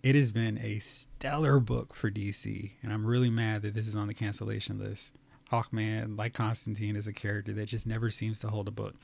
it 0.08 0.16
has 0.16 0.32
been 0.32 0.58
a 0.60 0.80
stellar 0.80 1.60
book 1.60 1.94
for 1.94 2.10
DC. 2.10 2.72
And 2.82 2.94
I'm 2.94 3.06
really 3.06 3.30
mad 3.30 3.64
that 3.64 3.74
this 3.74 3.88
is 3.88 3.96
on 3.96 4.08
the 4.08 4.14
cancellation 4.14 4.80
list. 4.80 5.12
Hawkman, 5.52 6.18
like 6.18 6.34
Constantine, 6.34 6.96
is 6.96 7.08
a 7.08 7.14
character 7.14 7.52
that 7.52 7.68
just 7.68 7.86
never 7.86 8.10
seems 8.10 8.40
to 8.40 8.48
hold 8.48 8.70
a 8.70 8.72
book. 8.72 8.96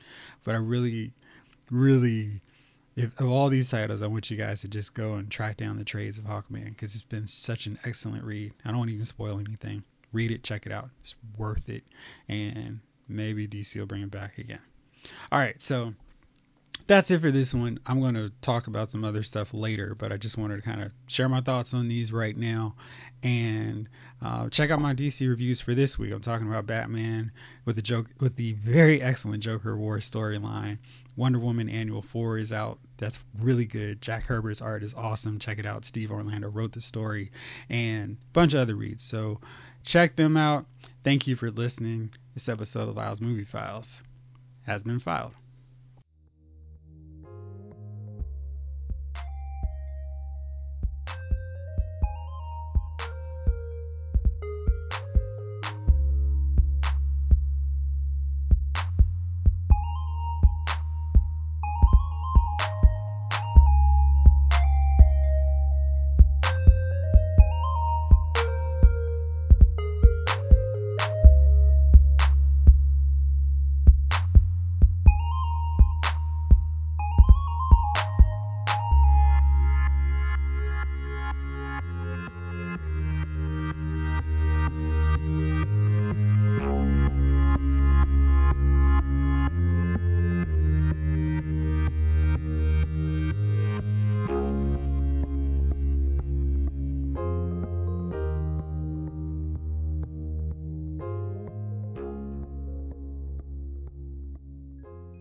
But 0.44 0.54
I 0.54 0.58
really, 0.58 1.12
really, 1.70 2.40
if 2.96 3.10
of 3.20 3.28
all 3.28 3.50
these 3.50 3.68
titles, 3.68 4.00
I 4.00 4.06
want 4.06 4.30
you 4.30 4.38
guys 4.38 4.62
to 4.62 4.68
just 4.68 4.94
go 4.94 5.16
and 5.16 5.30
track 5.30 5.58
down 5.58 5.76
the 5.76 5.84
trades 5.84 6.16
of 6.16 6.24
Hawkman 6.24 6.70
because 6.70 6.94
it's 6.94 7.02
been 7.02 7.28
such 7.28 7.66
an 7.66 7.78
excellent 7.84 8.24
read. 8.24 8.54
I 8.64 8.70
don't 8.70 8.78
want 8.78 8.88
to 8.88 8.94
even 8.94 9.04
spoil 9.04 9.38
anything. 9.38 9.84
Read 10.14 10.30
it, 10.30 10.42
check 10.42 10.64
it 10.64 10.72
out. 10.72 10.88
It's 11.00 11.14
worth 11.36 11.68
it, 11.68 11.84
and 12.30 12.80
maybe 13.08 13.46
DC 13.46 13.76
will 13.76 13.84
bring 13.84 14.04
it 14.04 14.10
back 14.10 14.38
again. 14.38 14.60
All 15.30 15.38
right, 15.38 15.60
so 15.60 15.92
that's 16.86 17.10
it 17.10 17.20
for 17.20 17.30
this 17.30 17.54
one. 17.54 17.80
I'm 17.86 18.00
going 18.00 18.14
to 18.14 18.30
talk 18.42 18.66
about 18.66 18.90
some 18.90 19.04
other 19.04 19.22
stuff 19.22 19.48
later, 19.52 19.94
but 19.98 20.12
I 20.12 20.16
just 20.16 20.36
wanted 20.36 20.56
to 20.56 20.62
kind 20.62 20.82
of 20.82 20.92
share 21.06 21.28
my 21.28 21.40
thoughts 21.40 21.72
on 21.72 21.88
these 21.88 22.12
right 22.12 22.36
now. 22.36 22.74
And 23.22 23.88
uh, 24.20 24.50
check 24.50 24.70
out 24.70 24.82
my 24.82 24.94
DC 24.94 25.26
reviews 25.26 25.60
for 25.60 25.74
this 25.74 25.98
week. 25.98 26.12
I'm 26.12 26.20
talking 26.20 26.46
about 26.46 26.66
Batman 26.66 27.32
with 27.64 27.76
the 27.76 27.82
joke 27.82 28.06
with 28.20 28.36
the 28.36 28.52
very 28.52 29.00
excellent 29.00 29.42
Joker 29.42 29.76
War 29.78 29.98
storyline. 29.98 30.78
Wonder 31.16 31.38
Woman 31.38 31.70
Annual 31.70 32.02
Four 32.02 32.36
is 32.36 32.52
out. 32.52 32.78
That's 32.98 33.18
really 33.40 33.64
good. 33.64 34.02
Jack 34.02 34.24
Herbert's 34.24 34.60
art 34.60 34.82
is 34.82 34.92
awesome. 34.94 35.38
Check 35.38 35.58
it 35.58 35.64
out. 35.64 35.86
Steve 35.86 36.10
Orlando 36.10 36.50
wrote 36.50 36.72
the 36.72 36.80
story, 36.82 37.30
and 37.70 38.18
a 38.20 38.32
bunch 38.34 38.52
of 38.52 38.60
other 38.60 38.74
reads. 38.74 39.04
So 39.04 39.40
check 39.84 40.16
them 40.16 40.36
out. 40.36 40.66
Thank 41.02 41.26
you 41.26 41.36
for 41.36 41.50
listening. 41.50 42.10
This 42.34 42.48
episode 42.48 42.88
of 42.88 42.96
Lyles 42.96 43.20
Movie 43.20 43.44
Files 43.44 44.02
has 44.66 44.82
been 44.82 45.00
filed. 45.00 45.32